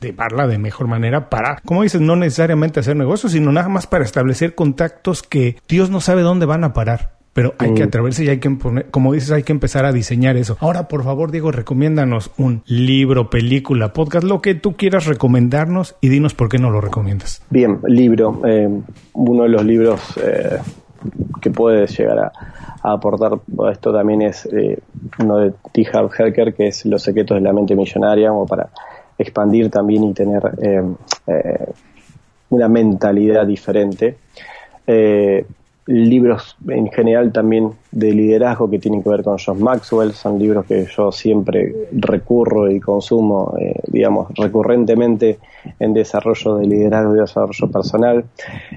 [0.02, 4.04] llevarla de mejor manera para, como dices, no necesariamente hacer negocios, sino nada más para
[4.04, 7.12] establecer contactos que Dios no sabe dónde van a parar.
[7.32, 7.86] Pero hay que mm.
[7.86, 10.58] atreverse y hay que poner, como dices, hay que empezar a diseñar eso.
[10.60, 16.10] Ahora, por favor, Diego, recomiéndanos un libro, película, podcast, lo que tú quieras recomendarnos y
[16.10, 17.42] dinos por qué no lo recomiendas.
[17.48, 18.42] Bien, libro.
[18.46, 18.68] Eh,
[19.14, 20.58] uno de los libros eh,
[21.40, 22.32] que puede llegar a,
[22.82, 23.32] aportar
[23.70, 24.78] esto también es eh,
[25.18, 25.86] uno de T.
[25.92, 28.68] Harv Herker, que es Los secretos de la mente millonaria, como para
[29.18, 30.82] expandir también y tener eh,
[31.26, 31.72] eh,
[32.50, 34.16] una mentalidad diferente.
[34.86, 35.44] Eh,
[35.86, 40.64] libros en general también de liderazgo que tienen que ver con John Maxwell, son libros
[40.64, 43.52] que yo siempre recurro y consumo,
[43.88, 45.40] digamos, recurrentemente
[45.80, 48.24] en desarrollo de liderazgo y desarrollo personal.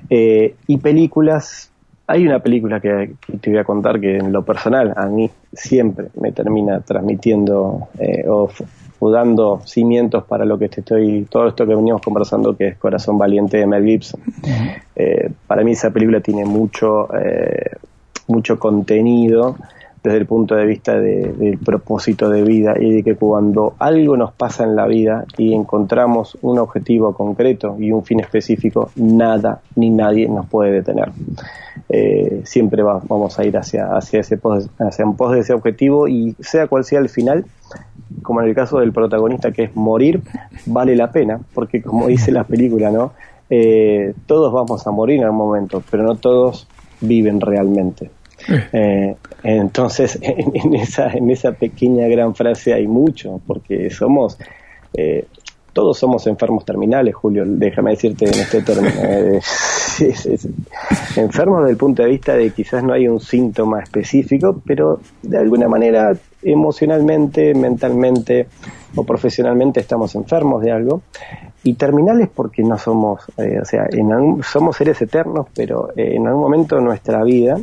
[0.10, 1.70] y películas,
[2.08, 6.08] hay una película que, te voy a contar que en lo personal a mí siempre
[6.20, 7.88] me termina transmitiendo
[9.12, 13.18] dando cimientos para lo que te estoy, todo esto que veníamos conversando, que es Corazón
[13.18, 14.22] Valiente de Mel Gibson.
[14.96, 17.72] Eh, para mí esa película tiene mucho, eh,
[18.28, 19.56] mucho contenido
[20.06, 24.34] desde el punto de vista del propósito de vida y de que cuando algo nos
[24.34, 29.90] pasa en la vida y encontramos un objetivo concreto y un fin específico, nada ni
[29.90, 31.12] nadie nos puede detener.
[31.90, 34.40] Eh, siempre vamos a ir hacia, hacia, ese
[34.80, 37.46] hacia un pos de ese objetivo y sea cual sea el final,
[38.22, 40.22] como en el caso del protagonista que es morir,
[40.66, 43.14] vale la pena, porque como dice la película, ¿no?
[43.50, 46.68] Eh, todos vamos a morir en algún momento, pero no todos
[47.02, 48.10] viven realmente.
[48.74, 54.38] Eh, entonces, en, esa, en esa pequeña gran frase hay mucho, porque somos,
[54.96, 55.28] eh,
[55.76, 58.96] todos somos enfermos terminales, Julio, déjame decirte en este término.
[58.98, 59.42] Eh,
[61.18, 65.38] enfermos desde el punto de vista de quizás no hay un síntoma específico, pero de
[65.38, 68.48] alguna manera emocionalmente, mentalmente
[68.96, 71.02] o profesionalmente estamos enfermos de algo.
[71.64, 76.78] Y terminales porque no somos, o sea, en somos seres eternos, pero en algún momento
[76.78, 77.60] de nuestra vida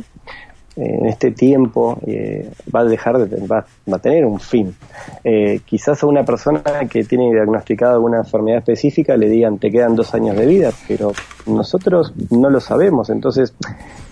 [0.75, 4.75] en este tiempo eh, va a dejar de va, va, a tener un fin.
[5.23, 9.95] Eh, quizás a una persona que tiene diagnosticada alguna enfermedad específica le digan te quedan
[9.95, 11.11] dos años de vida, pero
[11.45, 13.09] nosotros no lo sabemos.
[13.09, 13.53] Entonces,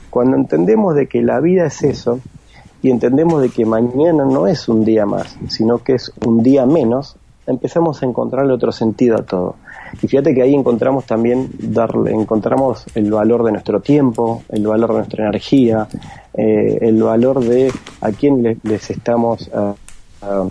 [0.09, 2.19] cuando entendemos de que la vida es eso
[2.83, 6.65] y entendemos de que mañana no es un día más, sino que es un día
[6.65, 7.15] menos,
[7.47, 9.55] empezamos a encontrarle otro sentido a todo.
[10.01, 14.91] Y fíjate que ahí encontramos también, darle, encontramos el valor de nuestro tiempo, el valor
[14.91, 15.87] de nuestra energía,
[16.33, 17.71] eh, el valor de
[18.01, 19.73] a quién les, estamos ah,
[20.21, 20.47] ah,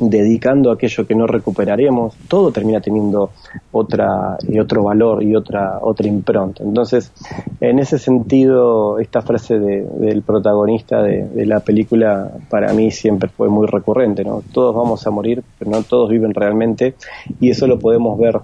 [0.00, 3.30] dedicando aquello que no recuperaremos, todo termina teniendo
[3.72, 6.62] otra y otro valor y otra otra impronta.
[6.62, 7.12] Entonces,
[7.60, 13.66] en ese sentido, esta frase del protagonista de, la película para mí siempre fue muy
[13.66, 14.42] recurrente, ¿no?
[14.52, 16.94] Todos vamos a morir, pero no todos viven realmente
[17.40, 18.38] y eso lo podemos ver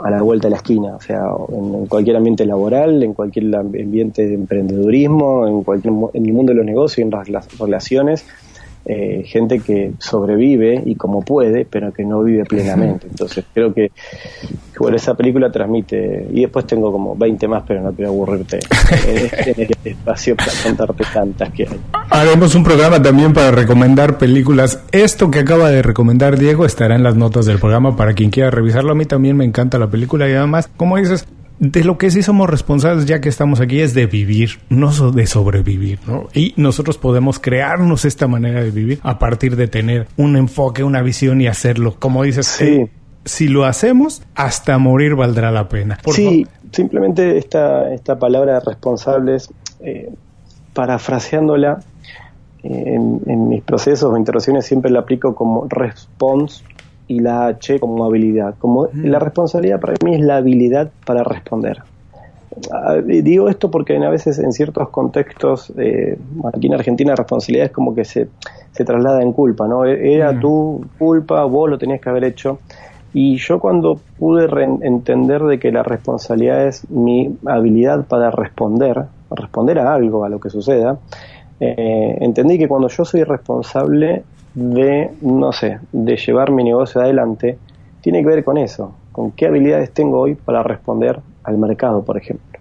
[0.00, 4.26] a la vuelta de la esquina, o sea, en, cualquier ambiente laboral, en cualquier ambiente
[4.26, 8.26] de emprendedurismo, en cualquier en el mundo de los negocios, en las relaciones,
[8.86, 13.06] eh, gente que sobrevive y como puede, pero que no vive plenamente.
[13.10, 13.90] Entonces creo que,
[14.78, 18.58] bueno, esa película transmite, y después tengo como 20 más, pero no quiero aburrirte
[19.06, 21.80] en este, espacio para contarte tantas que hay.
[22.10, 24.80] Haremos un programa también para recomendar películas.
[24.92, 28.50] Esto que acaba de recomendar Diego estará en las notas del programa para quien quiera
[28.50, 28.92] revisarlo.
[28.92, 31.26] A mí también me encanta la película y además, como dices,
[31.58, 35.26] de lo que sí somos responsables ya que estamos aquí es de vivir, no de
[35.26, 36.28] sobrevivir, ¿no?
[36.34, 41.02] Y nosotros podemos crearnos esta manera de vivir a partir de tener un enfoque, una
[41.02, 41.96] visión y hacerlo.
[41.98, 42.90] Como dices, sí.
[43.24, 45.98] si lo hacemos, hasta morir valdrá la pena.
[46.06, 49.50] sí, simplemente esta, esta palabra responsables,
[49.80, 50.12] eh,
[50.72, 51.78] parafraseándola,
[52.64, 56.64] eh, en, mis procesos o interacciones siempre la aplico como response
[57.06, 58.54] y la H como habilidad.
[58.58, 61.82] Como la responsabilidad para mí es la habilidad para responder.
[62.72, 66.16] Ah, digo esto porque a veces en ciertos contextos, eh,
[66.52, 68.28] aquí en Argentina la responsabilidad es como que se,
[68.70, 69.84] se traslada en culpa, ¿no?
[69.84, 70.40] E-, era mm.
[70.40, 72.58] tu culpa, vos lo tenías que haber hecho.
[73.12, 74.48] Y yo cuando pude
[74.82, 80.40] entender de que la responsabilidad es mi habilidad para responder, responder a algo, a lo
[80.40, 80.98] que suceda,
[81.60, 84.24] eh, entendí que cuando yo soy responsable
[84.54, 87.58] de, no sé, de llevar mi negocio adelante,
[88.00, 92.16] tiene que ver con eso, con qué habilidades tengo hoy para responder al mercado, por
[92.16, 92.60] ejemplo.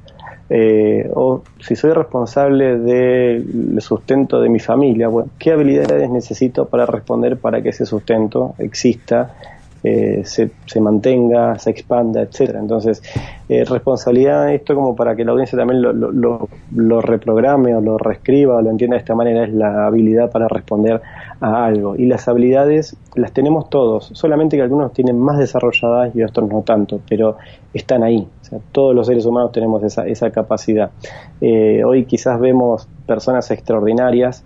[0.50, 6.86] Eh, o si soy responsable del sustento de mi familia, bueno, ¿qué habilidades necesito para
[6.86, 9.34] responder para que ese sustento exista
[9.86, 12.60] eh, se, se, mantenga, se expanda, etcétera.
[12.60, 13.04] Entonces,
[13.50, 17.98] eh, responsabilidad, esto como para que la audiencia también lo, lo, lo, reprograme o lo
[17.98, 21.02] reescriba o lo entienda de esta manera, es la habilidad para responder
[21.44, 21.96] a algo.
[21.98, 26.62] Y las habilidades las tenemos todos, solamente que algunos tienen más desarrolladas y otros no
[26.62, 27.36] tanto, pero
[27.74, 28.28] están ahí.
[28.72, 30.91] Todos los seres humanos tenemos esa, esa capacidad.
[31.41, 34.46] Eh, hoy quizás vemos personas extraordinarias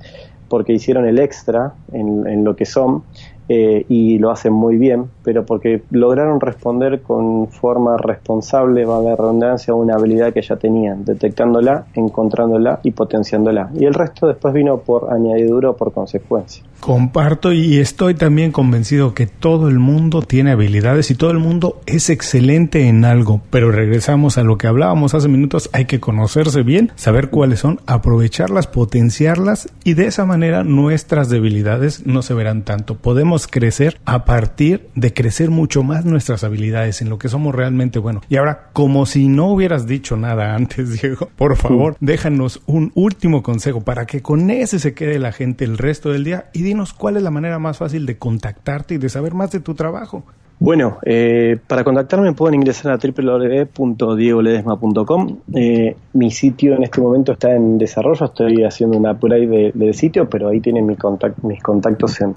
[0.50, 3.04] porque hicieron el extra en, en lo que son
[3.50, 9.16] eh, y lo hacen muy bien, pero porque lograron responder con forma responsable, va la
[9.16, 13.70] redundancia, una habilidad que ya tenían, detectándola, encontrándola y potenciándola.
[13.74, 16.64] Y el resto después vino por añadidura o por consecuencia.
[16.80, 21.82] Comparto y estoy también convencido que todo el mundo tiene habilidades y todo el mundo
[21.86, 26.64] es excelente en algo, pero regresamos a lo que hablábamos hace minutos, hay que conocerse
[26.64, 32.64] bien, saber cuáles son, aprovecharlas, potenciarlas y de esa manera nuestras debilidades no se verán
[32.64, 32.96] tanto.
[32.96, 38.00] Podemos crecer a partir de crecer mucho más nuestras habilidades en lo que somos realmente
[38.00, 38.24] buenos.
[38.30, 43.44] Y ahora, como si no hubieras dicho nada antes, Diego, por favor, déjanos un último
[43.44, 46.94] consejo para que con ese se quede la gente el resto del día y dinos
[46.94, 50.24] cuál es la manera más fácil de contactarte y de saber más de tu trabajo.
[50.60, 55.38] Bueno, eh, para contactarme pueden ingresar a www.diegoledesma.com.
[55.54, 60.28] Eh, mi sitio en este momento está en desarrollo, estoy haciendo una prueba del sitio,
[60.28, 60.96] pero ahí tienen mi
[61.44, 62.34] mis contactos en,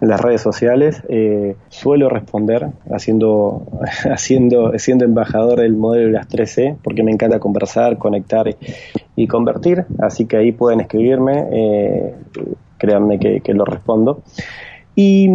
[0.00, 1.02] las redes sociales.
[1.10, 3.66] Eh, suelo responder haciendo,
[4.10, 8.48] haciendo, siendo embajador del modelo de las 3C, porque me encanta conversar, conectar
[9.14, 12.14] y, convertir, así que ahí pueden escribirme,
[12.78, 14.22] créanme que, que lo respondo.
[14.94, 15.28] Y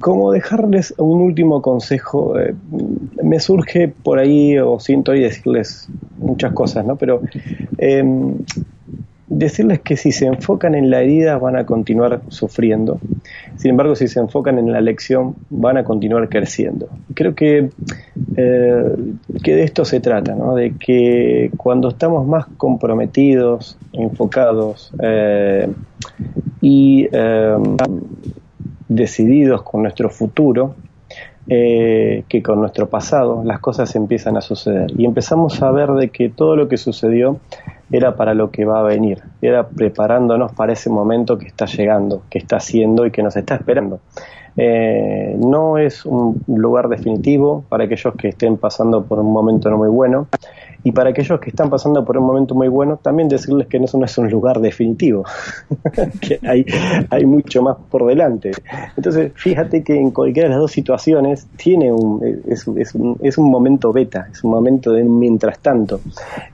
[0.00, 2.54] como dejarles un último consejo, eh,
[3.22, 6.96] me surge por ahí, o siento decirles muchas cosas, ¿no?
[6.96, 7.22] Pero
[7.78, 8.34] em,
[9.28, 13.00] decirles que si se enfocan en la herida van a continuar sufriendo.
[13.56, 16.88] Sin embargo, si se enfocan en la lección van a continuar creciendo.
[17.14, 17.70] Creo que,
[18.36, 18.96] eh,
[19.42, 20.54] que de esto se trata, ¿no?
[20.54, 25.68] De que cuando estamos más comprometidos, enfocados eh,
[26.60, 27.76] y em,
[28.88, 30.74] decididos con nuestro futuro
[31.48, 34.90] eh, que con nuestro pasado, las cosas empiezan a suceder.
[34.98, 37.38] Y empezamos a ver de que todo lo que sucedió
[37.92, 42.22] era para lo que va a venir, era preparándonos para ese momento que está llegando,
[42.30, 44.00] que está haciendo y que nos está esperando.
[44.56, 49.76] Eh, no es un lugar definitivo para aquellos que estén pasando por un momento no
[49.76, 50.26] muy bueno,
[50.86, 53.98] y para aquellos que están pasando por un momento muy bueno, también decirles que eso
[53.98, 55.24] no es un lugar definitivo,
[56.20, 56.64] que hay,
[57.10, 58.52] hay mucho más por delante.
[58.96, 63.50] Entonces, fíjate que en cualquiera de las dos situaciones tiene un, es, un, es un
[63.50, 65.98] momento beta, es un momento de mientras tanto,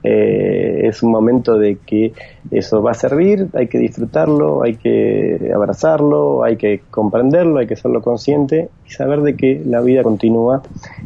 [0.01, 2.13] eh, es un momento de que
[2.49, 7.75] eso va a servir, hay que disfrutarlo, hay que abrazarlo, hay que comprenderlo, hay que
[7.75, 10.61] serlo consciente saber de que la vida continúa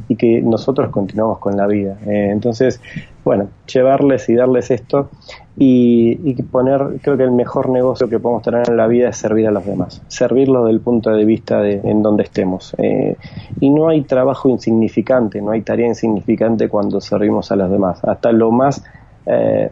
[0.08, 1.98] y que nosotros continuamos con la vida.
[2.06, 2.82] Eh, entonces,
[3.24, 5.10] bueno, llevarles y darles esto
[5.58, 9.48] y, poner, creo que el mejor negocio que podemos tener en la vida es servir
[9.48, 12.76] a los demás, servirlos desde el punto de vista de en donde estemos.
[12.78, 13.16] Eh,
[13.60, 18.04] y no hay trabajo insignificante, no hay tarea insignificante cuando servimos a los demás.
[18.04, 18.84] Hasta lo más
[19.30, 19.72] eh,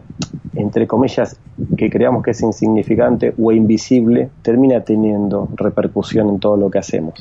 [0.54, 1.38] entre comillas,
[1.76, 7.14] que creamos que es insignificante o invisible, termina teniendo repercusión en todo lo que hacemos.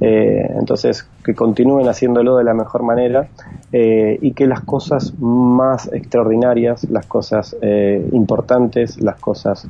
[0.00, 3.28] Eh, entonces, que continúen haciéndolo de la mejor manera
[3.72, 7.56] eh, y que las cosas más extraordinarias, las cosas
[8.12, 9.68] importantes, las cosas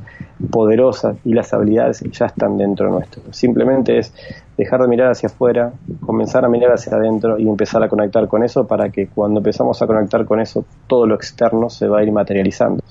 [0.51, 3.21] poderosas y las habilidades ya están dentro nuestro.
[3.31, 4.13] Simplemente es
[4.57, 8.43] dejar de mirar hacia afuera, comenzar a mirar hacia adentro y empezar a conectar con
[8.43, 12.03] eso para que cuando empezamos a conectar con eso, todo lo externo se va a
[12.03, 12.83] ir materializando.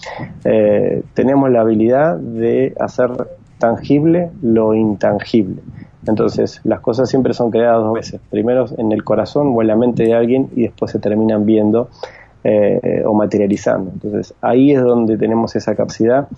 [0.45, 3.11] Eh, tenemos la habilidad de hacer
[3.59, 5.63] tangible lo intangible.
[6.07, 8.21] Entonces, las cosas siempre son creadas dos veces.
[8.31, 11.89] Primero en el corazón o en la mente de alguien y después se terminan viendo
[12.49, 13.91] eh, o materializando.
[13.93, 16.29] Entonces ahí es donde tenemos esa capacidad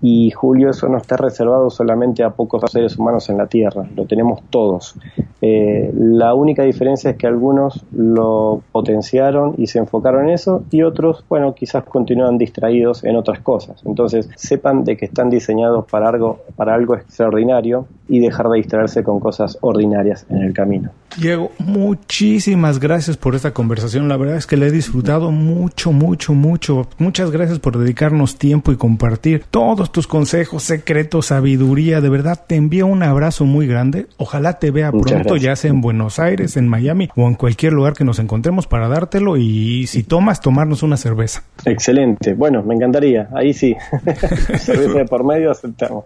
[0.00, 4.06] y Julio eso no está reservado solamente a pocos seres humanos en la Tierra, lo
[4.06, 4.96] tenemos todos.
[5.40, 10.82] Eh, la única diferencia es que algunos lo potenciaron y se enfocaron en eso y
[10.82, 13.82] otros, bueno, quizás continúan distraídos en otras cosas.
[13.84, 19.02] Entonces sepan de que están diseñados para algo, para algo extraordinario y dejar de distraerse
[19.02, 20.90] con cosas ordinarias en el camino.
[21.18, 24.08] Diego, muchísimas gracias por esta conversación.
[24.08, 26.88] La verdad es que la he disfrutado mucho, mucho, mucho.
[26.98, 32.00] Muchas gracias por dedicarnos tiempo y compartir todos tus consejos, secretos, sabiduría.
[32.00, 34.06] De verdad, te envío un abrazo muy grande.
[34.16, 37.94] Ojalá te vea pronto, ya sea en Buenos Aires, en Miami o en cualquier lugar
[37.94, 41.42] que nos encontremos para dártelo y si tomas, tomarnos una cerveza.
[41.64, 42.34] Excelente.
[42.34, 43.28] Bueno, me encantaría.
[43.34, 43.76] Ahí sí.
[44.58, 46.04] cerveza por medio aceptamos.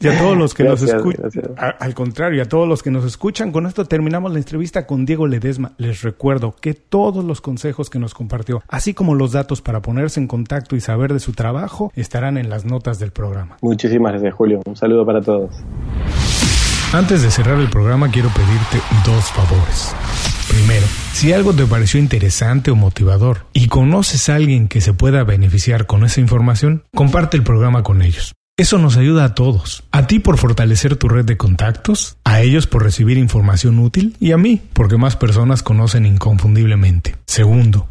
[0.00, 1.30] Y a todos los que nos escuchan,
[1.78, 5.26] al contrario, a todos los que nos escuchan, con esto terminamos la entrevista con Diego
[5.26, 5.72] Ledesma.
[5.78, 10.20] Les recuerdo que todos los consejos que nos compartió, así como los datos para ponerse
[10.20, 13.56] en contacto y saber de su trabajo, estarán en las notas del programa.
[13.62, 14.60] Muchísimas gracias, Julio.
[14.66, 15.54] Un saludo para todos.
[16.92, 19.94] Antes de cerrar el programa, quiero pedirte dos favores.
[20.48, 25.24] Primero, si algo te pareció interesante o motivador y conoces a alguien que se pueda
[25.24, 28.34] beneficiar con esa información, comparte el programa con ellos.
[28.58, 29.84] Eso nos ayuda a todos.
[29.92, 34.32] A ti por fortalecer tu red de contactos, a ellos por recibir información útil y
[34.32, 37.16] a mí porque más personas conocen inconfundiblemente.
[37.26, 37.90] Segundo,